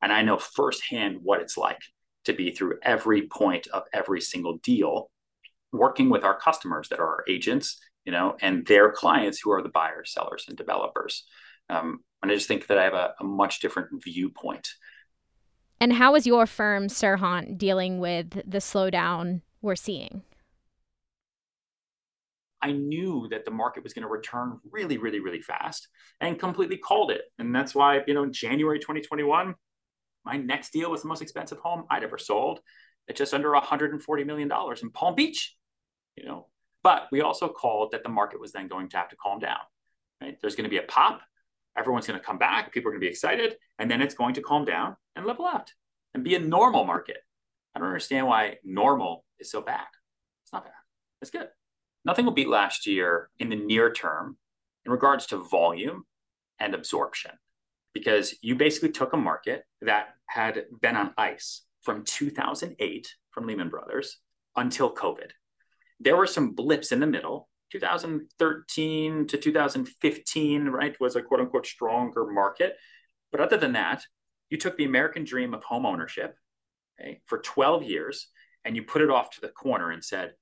And 0.00 0.12
I 0.12 0.22
know 0.22 0.38
firsthand 0.38 1.18
what 1.22 1.40
it's 1.40 1.56
like 1.56 1.80
to 2.26 2.32
be 2.32 2.52
through 2.52 2.78
every 2.82 3.26
point 3.26 3.66
of 3.68 3.82
every 3.92 4.20
single 4.20 4.58
deal 4.58 5.10
working 5.72 6.10
with 6.10 6.24
our 6.24 6.38
customers 6.38 6.88
that 6.88 7.00
are 7.00 7.06
our 7.06 7.24
agents, 7.28 7.78
you 8.04 8.12
know, 8.12 8.36
and 8.40 8.66
their 8.66 8.92
clients 8.92 9.40
who 9.40 9.50
are 9.50 9.62
the 9.62 9.68
buyers, 9.68 10.12
sellers, 10.12 10.44
and 10.48 10.56
developers. 10.56 11.24
Um, 11.68 12.00
and 12.22 12.30
I 12.30 12.34
just 12.34 12.48
think 12.48 12.66
that 12.66 12.78
I 12.78 12.84
have 12.84 12.94
a, 12.94 13.14
a 13.20 13.24
much 13.24 13.60
different 13.60 14.02
viewpoint. 14.02 14.68
And 15.80 15.92
how 15.92 16.14
is 16.14 16.26
your 16.26 16.46
firm, 16.46 16.88
Serhant, 16.88 17.58
dealing 17.58 17.98
with 17.98 18.30
the 18.46 18.58
slowdown 18.58 19.40
we're 19.60 19.74
seeing? 19.74 20.22
I 22.60 22.70
knew 22.70 23.26
that 23.30 23.44
the 23.44 23.50
market 23.50 23.82
was 23.82 23.92
going 23.92 24.04
to 24.04 24.08
return 24.08 24.60
really, 24.70 24.96
really, 24.96 25.18
really 25.18 25.42
fast 25.42 25.88
and 26.20 26.38
completely 26.38 26.76
called 26.76 27.10
it. 27.10 27.22
And 27.38 27.52
that's 27.52 27.74
why, 27.74 28.02
you 28.06 28.14
know, 28.14 28.22
in 28.22 28.32
January 28.32 28.78
2021, 28.78 29.56
my 30.24 30.36
next 30.36 30.72
deal 30.72 30.90
was 30.92 31.02
the 31.02 31.08
most 31.08 31.22
expensive 31.22 31.58
home 31.58 31.84
I'd 31.90 32.04
ever 32.04 32.18
sold 32.18 32.60
at 33.08 33.16
just 33.16 33.34
under 33.34 33.50
$140 33.50 34.26
million 34.26 34.50
in 34.80 34.90
Palm 34.90 35.16
Beach 35.16 35.56
you 36.16 36.24
know. 36.24 36.46
But 36.82 37.08
we 37.12 37.20
also 37.20 37.48
called 37.48 37.92
that 37.92 38.02
the 38.02 38.08
market 38.08 38.40
was 38.40 38.52
then 38.52 38.68
going 38.68 38.88
to 38.88 38.96
have 38.96 39.08
to 39.10 39.16
calm 39.16 39.38
down. 39.38 39.60
Right? 40.20 40.36
There's 40.40 40.56
going 40.56 40.64
to 40.64 40.70
be 40.70 40.78
a 40.78 40.82
pop. 40.82 41.20
Everyone's 41.76 42.06
going 42.06 42.18
to 42.18 42.24
come 42.24 42.38
back. 42.38 42.72
People 42.72 42.88
are 42.88 42.92
going 42.92 43.00
to 43.00 43.06
be 43.06 43.10
excited, 43.10 43.56
and 43.78 43.90
then 43.90 44.02
it's 44.02 44.14
going 44.14 44.34
to 44.34 44.42
calm 44.42 44.64
down 44.64 44.96
and 45.16 45.24
level 45.24 45.46
out 45.46 45.72
and 46.14 46.24
be 46.24 46.34
a 46.34 46.38
normal 46.38 46.84
market. 46.84 47.18
I 47.74 47.78
don't 47.78 47.88
understand 47.88 48.26
why 48.26 48.56
normal 48.64 49.24
is 49.38 49.50
so 49.50 49.62
bad. 49.62 49.86
It's 50.44 50.52
not 50.52 50.64
bad. 50.64 50.72
It's 51.22 51.30
good. 51.30 51.48
Nothing 52.04 52.24
will 52.24 52.32
beat 52.32 52.48
last 52.48 52.86
year 52.86 53.30
in 53.38 53.48
the 53.48 53.56
near 53.56 53.92
term 53.92 54.36
in 54.84 54.92
regards 54.92 55.26
to 55.26 55.38
volume 55.38 56.04
and 56.58 56.74
absorption 56.74 57.32
because 57.94 58.34
you 58.42 58.54
basically 58.54 58.90
took 58.90 59.12
a 59.12 59.16
market 59.16 59.64
that 59.80 60.08
had 60.26 60.64
been 60.80 60.96
on 60.96 61.14
ice 61.16 61.62
from 61.82 62.04
2008 62.04 63.14
from 63.30 63.46
Lehman 63.46 63.68
Brothers 63.68 64.18
until 64.56 64.94
COVID 64.94 65.30
there 66.02 66.16
were 66.16 66.26
some 66.26 66.54
blips 66.54 66.92
in 66.92 67.00
the 67.00 67.06
middle. 67.06 67.48
2013 67.70 69.26
to 69.28 69.36
2015, 69.38 70.68
right, 70.68 71.00
was 71.00 71.16
a 71.16 71.22
quote 71.22 71.40
unquote 71.40 71.66
stronger 71.66 72.26
market. 72.26 72.76
But 73.30 73.40
other 73.40 73.56
than 73.56 73.72
that, 73.72 74.02
you 74.50 74.58
took 74.58 74.76
the 74.76 74.84
American 74.84 75.24
dream 75.24 75.54
of 75.54 75.64
home 75.64 75.86
ownership 75.86 76.36
okay, 77.00 77.20
for 77.26 77.38
12 77.38 77.84
years 77.84 78.28
and 78.64 78.76
you 78.76 78.82
put 78.82 79.02
it 79.02 79.10
off 79.10 79.30
to 79.30 79.40
the 79.40 79.48
corner 79.48 79.90
and 79.90 80.04
said, 80.04 80.34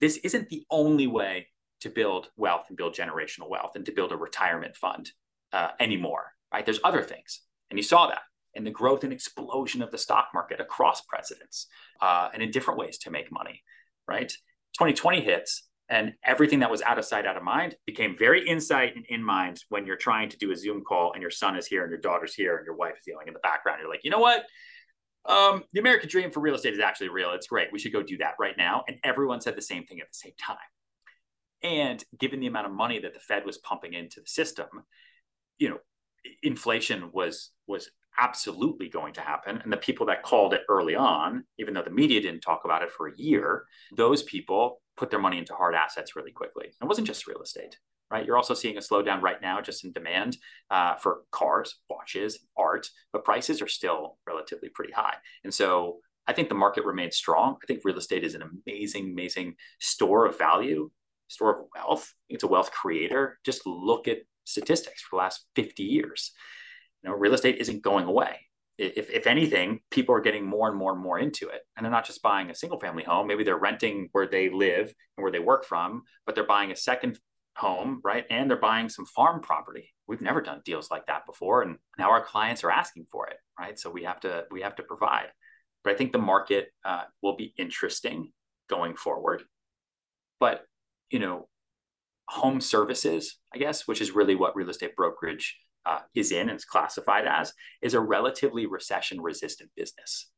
this 0.00 0.18
isn't 0.18 0.50
the 0.50 0.64
only 0.70 1.06
way 1.06 1.46
to 1.80 1.88
build 1.88 2.28
wealth 2.36 2.66
and 2.68 2.76
build 2.76 2.94
generational 2.94 3.48
wealth 3.48 3.72
and 3.74 3.86
to 3.86 3.92
build 3.92 4.12
a 4.12 4.16
retirement 4.16 4.76
fund 4.76 5.10
uh, 5.52 5.70
anymore, 5.80 6.32
right? 6.52 6.64
There's 6.64 6.80
other 6.84 7.02
things. 7.02 7.40
And 7.70 7.78
you 7.78 7.82
saw 7.82 8.08
that 8.08 8.22
in 8.54 8.64
the 8.64 8.70
growth 8.70 9.04
and 9.04 9.12
explosion 9.12 9.82
of 9.82 9.90
the 9.90 9.98
stock 9.98 10.28
market 10.32 10.60
across 10.60 11.02
presidents 11.02 11.66
uh, 12.00 12.28
and 12.32 12.42
in 12.42 12.50
different 12.50 12.80
ways 12.80 12.98
to 12.98 13.10
make 13.10 13.32
money, 13.32 13.62
right? 14.08 14.32
2020 14.76 15.20
hits 15.20 15.68
and 15.88 16.14
everything 16.24 16.60
that 16.60 16.70
was 16.70 16.82
out 16.82 16.98
of 16.98 17.04
sight 17.04 17.26
out 17.26 17.36
of 17.36 17.42
mind 17.42 17.76
became 17.86 18.16
very 18.18 18.46
insight 18.46 18.96
and 18.96 19.06
in 19.08 19.22
mind 19.22 19.62
when 19.68 19.86
you're 19.86 19.96
trying 19.96 20.28
to 20.28 20.36
do 20.36 20.50
a 20.50 20.56
zoom 20.56 20.82
call 20.82 21.12
and 21.12 21.22
your 21.22 21.30
son 21.30 21.56
is 21.56 21.66
here 21.66 21.82
and 21.82 21.90
your 21.90 22.00
daughter's 22.00 22.34
here 22.34 22.56
and 22.56 22.66
your 22.66 22.74
wife 22.74 22.94
is 22.98 23.06
yelling 23.06 23.28
in 23.28 23.34
the 23.34 23.40
background. 23.40 23.78
You're 23.80 23.90
like 23.90 24.04
you 24.04 24.10
know 24.10 24.18
what? 24.18 24.44
Um, 25.24 25.64
the 25.72 25.80
american 25.80 26.08
dream 26.08 26.30
for 26.30 26.40
real 26.40 26.54
estate 26.54 26.74
is 26.74 26.80
actually 26.80 27.08
real. 27.08 27.32
It's 27.32 27.46
great. 27.46 27.68
We 27.72 27.78
should 27.78 27.92
go 27.92 28.02
do 28.02 28.18
that 28.18 28.34
right 28.38 28.56
now. 28.56 28.84
And 28.88 28.98
everyone 29.02 29.40
said 29.40 29.56
the 29.56 29.62
same 29.62 29.84
thing 29.86 30.00
at 30.00 30.08
the 30.08 30.18
same 30.18 30.34
time. 30.38 30.56
And 31.62 32.04
given 32.18 32.40
the 32.40 32.46
amount 32.46 32.66
of 32.66 32.72
money 32.72 32.98
that 33.00 33.14
the 33.14 33.20
Fed 33.20 33.44
was 33.44 33.58
pumping 33.58 33.94
into 33.94 34.20
the 34.20 34.26
system, 34.26 34.66
you 35.58 35.68
know, 35.68 35.78
inflation 36.42 37.10
was 37.12 37.50
was 37.66 37.90
absolutely 38.18 38.88
going 38.88 39.14
to 39.14 39.20
happen. 39.20 39.60
And 39.62 39.72
the 39.72 39.76
people 39.76 40.06
that 40.06 40.22
called 40.22 40.54
it 40.54 40.62
early 40.68 40.94
on, 40.94 41.44
even 41.58 41.74
though 41.74 41.82
the 41.82 41.90
media 41.90 42.20
didn't 42.20 42.40
talk 42.40 42.62
about 42.64 42.82
it 42.82 42.90
for 42.90 43.08
a 43.08 43.16
year, 43.16 43.64
those 43.96 44.22
people 44.22 44.80
put 44.96 45.10
their 45.10 45.20
money 45.20 45.38
into 45.38 45.54
hard 45.54 45.74
assets 45.74 46.16
really 46.16 46.32
quickly. 46.32 46.66
It 46.80 46.84
wasn't 46.84 47.06
just 47.06 47.26
real 47.26 47.42
estate, 47.42 47.78
right? 48.10 48.24
You're 48.24 48.36
also 48.36 48.54
seeing 48.54 48.76
a 48.76 48.80
slowdown 48.80 49.20
right 49.20 49.40
now 49.40 49.60
just 49.60 49.84
in 49.84 49.92
demand 49.92 50.38
uh, 50.70 50.96
for 50.96 51.22
cars, 51.30 51.78
watches, 51.90 52.38
art, 52.56 52.88
but 53.12 53.24
prices 53.24 53.60
are 53.60 53.68
still 53.68 54.18
relatively 54.26 54.70
pretty 54.70 54.92
high. 54.92 55.16
And 55.44 55.52
so 55.52 55.98
I 56.26 56.32
think 56.32 56.48
the 56.48 56.54
market 56.54 56.84
remains 56.84 57.16
strong. 57.16 57.56
I 57.62 57.66
think 57.66 57.82
real 57.84 57.98
estate 57.98 58.24
is 58.24 58.34
an 58.34 58.42
amazing, 58.66 59.12
amazing 59.12 59.54
store 59.80 60.26
of 60.26 60.38
value, 60.38 60.90
store 61.28 61.60
of 61.60 61.66
wealth. 61.74 62.12
It's 62.28 62.44
a 62.44 62.48
wealth 62.48 62.72
creator. 62.72 63.38
Just 63.44 63.66
look 63.66 64.08
at 64.08 64.18
statistics 64.44 65.02
for 65.02 65.16
the 65.16 65.18
last 65.18 65.44
50 65.54 65.82
years. 65.82 66.32
Know, 67.06 67.14
real 67.14 67.34
estate 67.34 67.58
isn't 67.58 67.82
going 67.82 68.06
away. 68.06 68.40
If, 68.78 69.08
if 69.10 69.26
anything, 69.26 69.80
people 69.90 70.14
are 70.14 70.20
getting 70.20 70.44
more 70.44 70.68
and 70.68 70.76
more 70.76 70.92
and 70.92 71.00
more 71.00 71.18
into 71.18 71.48
it. 71.48 71.62
And 71.76 71.84
they're 71.84 71.90
not 71.90 72.04
just 72.04 72.20
buying 72.22 72.50
a 72.50 72.54
single 72.54 72.78
family 72.78 73.04
home. 73.04 73.26
Maybe 73.26 73.44
they're 73.44 73.56
renting 73.56 74.08
where 74.12 74.26
they 74.26 74.50
live 74.50 74.92
and 75.16 75.22
where 75.22 75.32
they 75.32 75.38
work 75.38 75.64
from, 75.64 76.02
but 76.26 76.34
they're 76.34 76.46
buying 76.46 76.72
a 76.72 76.76
second 76.76 77.18
home, 77.56 78.00
right? 78.04 78.26
And 78.28 78.50
they're 78.50 78.58
buying 78.58 78.90
some 78.90 79.06
farm 79.06 79.40
property. 79.40 79.94
We've 80.06 80.20
never 80.20 80.42
done 80.42 80.60
deals 80.64 80.90
like 80.90 81.06
that 81.06 81.24
before. 81.24 81.62
And 81.62 81.78
now 81.98 82.10
our 82.10 82.22
clients 82.22 82.64
are 82.64 82.70
asking 82.70 83.06
for 83.10 83.26
it, 83.28 83.38
right? 83.58 83.78
So 83.78 83.90
we 83.90 84.04
have 84.04 84.20
to, 84.20 84.44
we 84.50 84.60
have 84.60 84.76
to 84.76 84.82
provide. 84.82 85.28
But 85.82 85.94
I 85.94 85.96
think 85.96 86.12
the 86.12 86.18
market 86.18 86.68
uh, 86.84 87.04
will 87.22 87.36
be 87.36 87.54
interesting 87.56 88.32
going 88.68 88.94
forward. 88.96 89.42
But, 90.38 90.64
you 91.10 91.18
know, 91.18 91.48
home 92.28 92.60
services, 92.60 93.38
I 93.54 93.58
guess, 93.58 93.86
which 93.88 94.02
is 94.02 94.10
really 94.10 94.34
what 94.34 94.54
real 94.54 94.68
estate 94.68 94.96
brokerage 94.96 95.56
uh, 95.86 96.00
is 96.14 96.32
in 96.32 96.48
and 96.48 96.56
is 96.56 96.64
classified 96.64 97.26
as, 97.26 97.52
is 97.80 97.94
a 97.94 98.00
relatively 98.00 98.66
recession 98.66 99.20
resistant 99.20 99.70
business. 99.76 100.30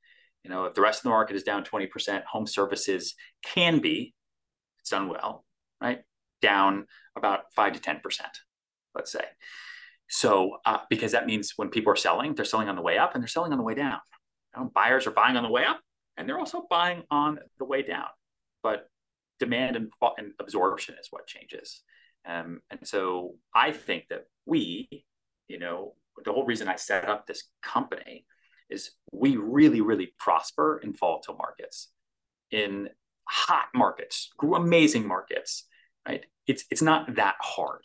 You 0.45 0.51
know, 0.51 0.67
if 0.67 0.75
the 0.75 0.81
rest 0.81 1.01
of 1.01 1.03
the 1.05 1.09
market 1.11 1.37
is 1.37 1.43
down 1.43 1.65
20%, 1.65 2.23
home 2.25 2.47
services 2.47 3.15
can 3.43 3.81
be, 3.81 4.15
it's 4.81 4.91
done 4.91 5.09
well, 5.09 5.45
right? 5.81 6.01
Down 6.43 6.87
about 7.17 7.53
5 7.57 7.73
to 7.75 7.81
10%, 7.81 8.01
let's 8.95 9.11
say. 9.11 9.25
So, 10.09 10.59
uh, 10.65 10.79
because 10.89 11.13
that 11.13 11.27
means 11.27 11.55
when 11.57 11.69
people 11.69 11.93
are 11.93 11.97
selling, 11.97 12.35
they're 12.35 12.45
selling 12.45 12.69
on 12.69 12.77
the 12.77 12.83
way 12.83 12.99
up 12.99 13.15
and 13.15 13.23
they're 13.23 13.29
selling 13.29 13.53
on 13.53 13.59
the 13.59 13.65
way 13.65 13.75
down. 13.75 13.99
You 14.55 14.63
know, 14.63 14.71
buyers 14.75 15.07
are 15.07 15.13
buying 15.13 15.37
on 15.37 15.43
the 15.43 15.51
way 15.51 15.65
up 15.65 15.81
and 16.17 16.29
they're 16.29 16.39
also 16.39 16.67
buying 16.71 17.03
on 17.11 17.39
the 17.59 17.65
way 17.65 17.83
down. 17.83 18.07
But 18.63 18.89
demand 19.39 19.77
and, 19.77 19.91
and 20.17 20.33
absorption 20.41 20.97
is 21.01 21.09
what 21.11 21.27
changes. 21.27 21.83
Um, 22.27 22.61
and 22.71 22.87
so 22.87 23.35
I 23.55 23.73
think 23.73 24.05
that 24.11 24.25
we, 24.47 25.05
you 25.49 25.59
know, 25.59 25.95
the 26.25 26.33
whole 26.33 26.47
reason 26.47 26.69
I 26.69 26.77
set 26.77 27.09
up 27.09 27.27
this 27.27 27.45
company 27.63 28.27
is 28.71 28.91
we 29.13 29.37
really, 29.37 29.81
really 29.81 30.13
prosper 30.19 30.81
in 30.83 30.93
volatile 30.93 31.37
markets, 31.37 31.91
in 32.51 32.89
hot 33.25 33.69
markets, 33.75 34.31
amazing 34.43 35.07
markets, 35.07 35.65
right? 36.07 36.25
It's 36.47 36.65
it's 36.71 36.83
not 36.83 37.17
that 37.17 37.37
hard 37.41 37.83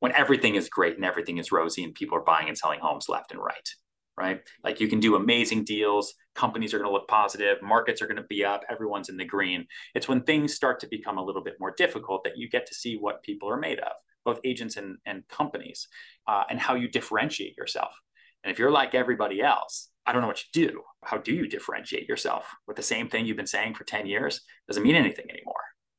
when 0.00 0.12
everything 0.12 0.54
is 0.54 0.68
great 0.68 0.96
and 0.96 1.04
everything 1.04 1.38
is 1.38 1.52
rosy 1.52 1.82
and 1.82 1.94
people 1.94 2.18
are 2.18 2.22
buying 2.22 2.48
and 2.48 2.56
selling 2.56 2.80
homes 2.80 3.08
left 3.08 3.32
and 3.32 3.40
right 3.40 3.68
right? 4.16 4.40
Like 4.64 4.80
you 4.80 4.88
can 4.88 5.00
do 5.00 5.16
amazing 5.16 5.64
deals, 5.64 6.14
companies 6.34 6.72
are 6.72 6.78
going 6.78 6.88
to 6.88 6.92
look 6.92 7.08
positive, 7.08 7.58
markets 7.62 8.00
are 8.00 8.06
going 8.06 8.16
to 8.16 8.22
be 8.28 8.44
up, 8.44 8.62
everyone's 8.70 9.08
in 9.08 9.16
the 9.16 9.24
green. 9.24 9.66
It's 9.94 10.08
when 10.08 10.22
things 10.22 10.54
start 10.54 10.80
to 10.80 10.88
become 10.88 11.18
a 11.18 11.24
little 11.24 11.42
bit 11.42 11.56
more 11.60 11.74
difficult 11.76 12.24
that 12.24 12.38
you 12.38 12.48
get 12.48 12.66
to 12.66 12.74
see 12.74 12.96
what 12.96 13.22
people 13.22 13.48
are 13.50 13.58
made 13.58 13.78
of, 13.78 13.92
both 14.26 14.40
agents 14.44 14.76
and, 14.76 14.98
and 15.06 15.26
companies, 15.28 15.88
uh, 16.28 16.44
and 16.50 16.60
how 16.60 16.74
you 16.74 16.88
differentiate 16.88 17.56
yourself. 17.56 17.98
And 18.44 18.52
if 18.52 18.58
you're 18.58 18.70
like 18.70 18.94
everybody 18.94 19.40
else, 19.40 19.88
I 20.04 20.12
don't 20.12 20.20
know 20.20 20.28
what 20.28 20.42
you 20.42 20.68
do. 20.68 20.82
How 21.02 21.16
do 21.16 21.32
you 21.32 21.48
differentiate 21.48 22.06
yourself 22.06 22.46
with 22.66 22.76
the 22.76 22.82
same 22.82 23.08
thing 23.08 23.24
you've 23.24 23.38
been 23.38 23.46
saying 23.46 23.74
for 23.74 23.84
10 23.84 24.06
years? 24.06 24.42
Doesn't 24.68 24.82
mean 24.82 24.94
anything 24.94 25.30
anymore, 25.30 25.54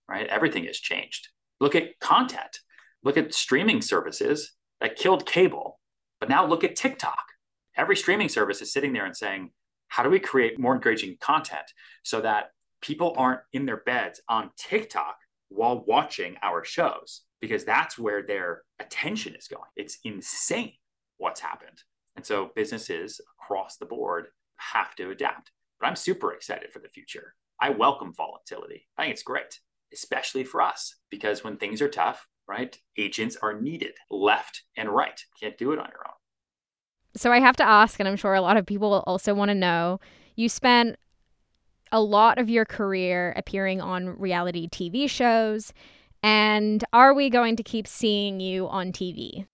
right? 0.07 0.27
Everything 0.27 0.65
has 0.65 0.77
changed. 0.77 1.29
Look 1.59 1.73
at 1.73 1.99
content. 1.99 2.59
Look 3.03 3.17
at 3.17 3.33
streaming 3.33 3.81
services 3.81 4.53
that 4.79 4.95
killed 4.95 5.25
cable. 5.25 5.79
But 6.19 6.29
now 6.29 6.45
look 6.45 6.63
at 6.63 6.75
TikTok 6.75 7.23
every 7.77 7.95
streaming 7.95 8.27
service 8.27 8.61
is 8.61 8.73
sitting 8.73 8.91
there 8.91 9.05
and 9.05 9.15
saying, 9.15 9.51
how 9.87 10.03
do 10.03 10.09
we 10.09 10.19
create 10.19 10.59
more 10.59 10.73
engaging 10.73 11.15
content 11.21 11.71
so 12.03 12.19
that 12.21 12.51
people 12.81 13.13
aren't 13.15 13.41
in 13.53 13.65
their 13.65 13.77
beds 13.77 14.19
on 14.27 14.49
TikTok 14.57 15.15
while 15.49 15.85
watching 15.87 16.35
our 16.41 16.63
shows? 16.65 17.21
Because 17.41 17.65
that's 17.65 17.99
where 17.99 18.23
their 18.23 18.63
attention 18.79 19.35
is 19.35 19.47
going. 19.47 19.69
It's 19.75 19.99
insane 20.03 20.73
what's 21.17 21.39
happened. 21.39 21.83
And 22.15 22.25
so 22.25 22.51
businesses 22.55 23.21
across 23.39 23.77
the 23.77 23.85
board 23.85 24.27
have 24.57 24.95
to 24.95 25.11
adapt. 25.11 25.51
But 25.79 25.87
I'm 25.87 25.95
super 25.95 26.33
excited 26.33 26.71
for 26.71 26.79
the 26.79 26.89
future. 26.89 27.35
I 27.61 27.69
welcome 27.69 28.13
volatility. 28.13 28.87
I 28.97 29.03
think 29.03 29.13
it's 29.13 29.23
great, 29.23 29.59
especially 29.93 30.43
for 30.43 30.61
us, 30.61 30.95
because 31.09 31.43
when 31.43 31.57
things 31.57 31.81
are 31.81 31.89
tough, 31.89 32.27
right, 32.47 32.75
agents 32.97 33.37
are 33.41 33.59
needed 33.59 33.93
left 34.09 34.63
and 34.75 34.89
right. 34.89 35.19
Can't 35.39 35.57
do 35.57 35.71
it 35.71 35.79
on 35.79 35.89
your 35.91 36.07
own. 36.07 36.13
So 37.15 37.31
I 37.31 37.39
have 37.39 37.57
to 37.57 37.67
ask, 37.67 37.99
and 37.99 38.07
I'm 38.07 38.15
sure 38.15 38.33
a 38.33 38.41
lot 38.41 38.57
of 38.57 38.65
people 38.65 39.03
also 39.05 39.33
want 39.33 39.49
to 39.49 39.55
know 39.55 39.99
you 40.35 40.49
spent 40.49 40.97
a 41.91 42.01
lot 42.01 42.37
of 42.37 42.49
your 42.49 42.65
career 42.65 43.33
appearing 43.35 43.81
on 43.81 44.09
reality 44.19 44.67
TV 44.69 45.09
shows. 45.09 45.73
And 46.23 46.83
are 46.93 47.13
we 47.13 47.29
going 47.29 47.55
to 47.57 47.63
keep 47.63 47.87
seeing 47.87 48.39
you 48.39 48.67
on 48.67 48.91
TV? 48.91 49.47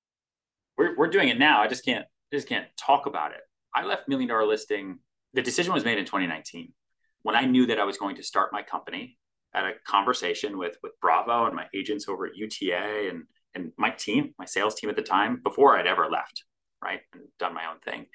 We're, 0.77 0.97
we're 0.97 1.09
doing 1.09 1.29
it 1.29 1.37
now. 1.37 1.61
I 1.61 1.67
just 1.67 1.85
can't 1.85 2.05
I 2.05 2.35
just 2.35 2.47
can't 2.47 2.65
talk 2.77 3.05
about 3.05 3.31
it. 3.31 3.41
I 3.75 3.85
left 3.85 4.07
Million 4.07 4.29
Dollar 4.29 4.45
Listing. 4.45 4.99
The 5.33 5.41
decision 5.41 5.73
was 5.73 5.85
made 5.85 5.97
in 5.97 6.05
2019 6.05 6.73
when 7.21 7.35
I 7.35 7.45
knew 7.45 7.67
that 7.67 7.79
I 7.79 7.83
was 7.83 7.97
going 7.97 8.15
to 8.15 8.23
start 8.23 8.51
my 8.51 8.63
company. 8.63 9.17
At 9.55 9.65
a 9.65 9.73
conversation 9.85 10.57
with 10.57 10.77
with 10.81 10.93
Bravo 10.99 11.45
and 11.45 11.55
my 11.55 11.67
agents 11.75 12.09
over 12.09 12.25
at 12.25 12.35
UTA 12.35 13.09
and 13.11 13.25
and 13.53 13.71
my 13.77 13.91
team, 13.91 14.33
my 14.39 14.45
sales 14.45 14.73
team 14.73 14.89
at 14.89 14.95
the 14.95 15.03
time, 15.03 15.41
before 15.43 15.77
I'd 15.77 15.85
ever 15.85 16.09
left 16.09 16.43
right 16.83 16.99
and 17.13 17.23
done 17.39 17.53
my 17.53 17.65
own 17.65 17.79
thing 17.79 18.05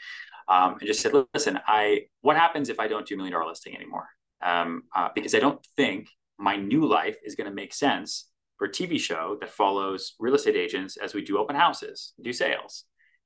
um, 0.48 0.76
and 0.78 0.86
just 0.86 1.00
said 1.00 1.12
listen 1.34 1.58
i 1.66 2.00
what 2.20 2.36
happens 2.36 2.68
if 2.68 2.78
i 2.78 2.86
don't 2.86 3.06
do 3.06 3.16
million 3.16 3.32
dollar 3.32 3.48
listing 3.48 3.74
anymore 3.74 4.08
um, 4.42 4.82
uh, 4.94 5.08
because 5.14 5.34
i 5.34 5.38
don't 5.38 5.64
think 5.76 6.08
my 6.38 6.56
new 6.56 6.86
life 6.86 7.16
is 7.24 7.34
going 7.34 7.48
to 7.48 7.54
make 7.54 7.74
sense 7.74 8.28
for 8.58 8.68
tv 8.68 8.98
show 8.98 9.36
that 9.40 9.50
follows 9.50 10.14
real 10.18 10.34
estate 10.34 10.56
agents 10.56 10.96
as 10.96 11.14
we 11.14 11.24
do 11.24 11.38
open 11.38 11.56
houses 11.56 12.12
do 12.22 12.32
sales. 12.32 12.84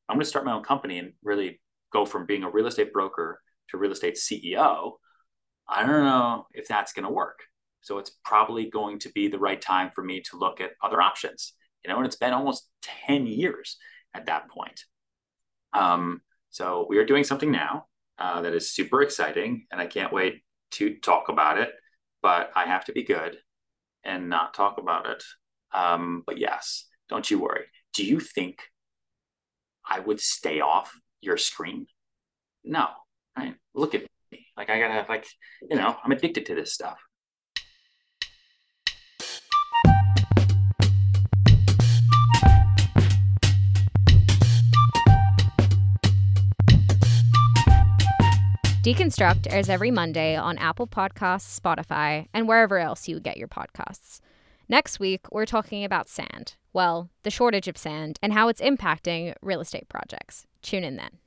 I'm 0.09 0.17
going 0.17 0.25
to 0.25 0.29
start 0.29 0.45
my 0.45 0.53
own 0.53 0.63
company 0.63 0.99
and 0.99 1.13
really 1.23 1.61
go 1.93 2.05
from 2.05 2.27
being 2.27 2.43
a 2.43 2.51
real 2.51 2.67
estate 2.67 2.93
broker 2.93 3.41
to 3.69 3.79
real 3.79 3.93
estate 3.93 4.17
ceo 4.17 4.93
i 5.69 5.81
don't 5.87 6.05
know 6.05 6.47
if 6.53 6.69
that's 6.69 6.93
going 6.93 7.07
to 7.07 7.13
work. 7.13 7.41
So 7.85 7.99
it's 7.99 8.13
probably 8.25 8.71
going 8.71 9.01
to 9.01 9.11
be 9.11 9.27
the 9.27 9.41
right 9.41 9.61
time 9.61 9.91
for 9.93 10.05
me 10.05 10.21
to 10.31 10.37
look 10.37 10.61
at 10.61 10.71
other 10.83 11.01
options 11.01 11.55
you 11.85 11.91
know 11.91 11.97
and 11.97 12.07
it's 12.07 12.17
been 12.17 12.33
almost 12.33 12.69
10 13.07 13.27
years 13.27 13.77
at 14.15 14.27
that 14.27 14.49
point. 14.49 14.85
Um, 15.73 16.21
so 16.51 16.87
we 16.89 16.99
are 16.99 17.05
doing 17.05 17.25
something 17.25 17.51
now 17.51 17.87
uh, 18.19 18.43
that 18.43 18.55
is 18.55 18.71
super 18.71 19.03
exciting, 19.03 19.67
and 19.71 19.81
I 19.81 19.87
can't 19.87 20.13
wait 20.13 20.43
to 20.73 20.97
talk 20.99 21.29
about 21.29 21.59
it. 21.59 21.71
But 22.21 22.53
I 22.55 22.67
have 22.67 22.85
to 22.85 22.93
be 22.93 23.03
good 23.03 23.37
and 24.05 24.29
not 24.29 24.55
talk 24.55 24.79
about 24.79 25.09
it. 25.09 25.23
Um, 25.73 26.23
but 26.27 26.39
yes, 26.39 26.87
don't 27.09 27.31
you 27.31 27.39
worry. 27.39 27.65
Do 27.95 28.05
you 28.05 28.21
think 28.21 28.61
I 29.89 30.01
would 30.01 30.21
stay 30.21 30.61
off 30.61 30.93
your 31.21 31.37
screen? 31.37 31.87
No. 32.65 32.89
Right? 33.37 33.55
Look 33.75 33.95
at 33.95 34.03
me. 34.31 34.47
Like 34.57 34.71
I 34.71 34.79
gotta 34.79 35.07
like, 35.09 35.27
you 35.69 35.77
know, 35.77 35.97
I'm 36.03 36.13
addicted 36.13 36.47
to 36.47 36.55
this 36.55 36.73
stuff. 36.73 36.99
Deconstruct 48.83 49.47
airs 49.49 49.69
every 49.69 49.93
Monday 49.93 50.35
on 50.35 50.59
Apple 50.59 50.89
Podcasts, 50.89 51.57
Spotify, 51.57 52.27
and 52.35 52.49
wherever 52.49 52.79
else 52.79 53.07
you 53.07 53.21
get 53.21 53.37
your 53.37 53.47
podcasts. 53.47 54.21
Next 54.69 54.99
week, 54.99 55.31
we're 55.31 55.47
talking 55.47 55.85
about 55.85 56.09
sand. 56.09 56.57
Well, 56.73 57.09
the 57.23 57.31
shortage 57.31 57.69
of 57.69 57.79
sand 57.79 58.19
and 58.21 58.33
how 58.33 58.49
it's 58.49 58.61
impacting 58.61 59.35
real 59.41 59.61
estate 59.61 59.89
projects. 59.89 60.49
Tune 60.63 60.83
in 60.83 60.97
then. 60.97 61.19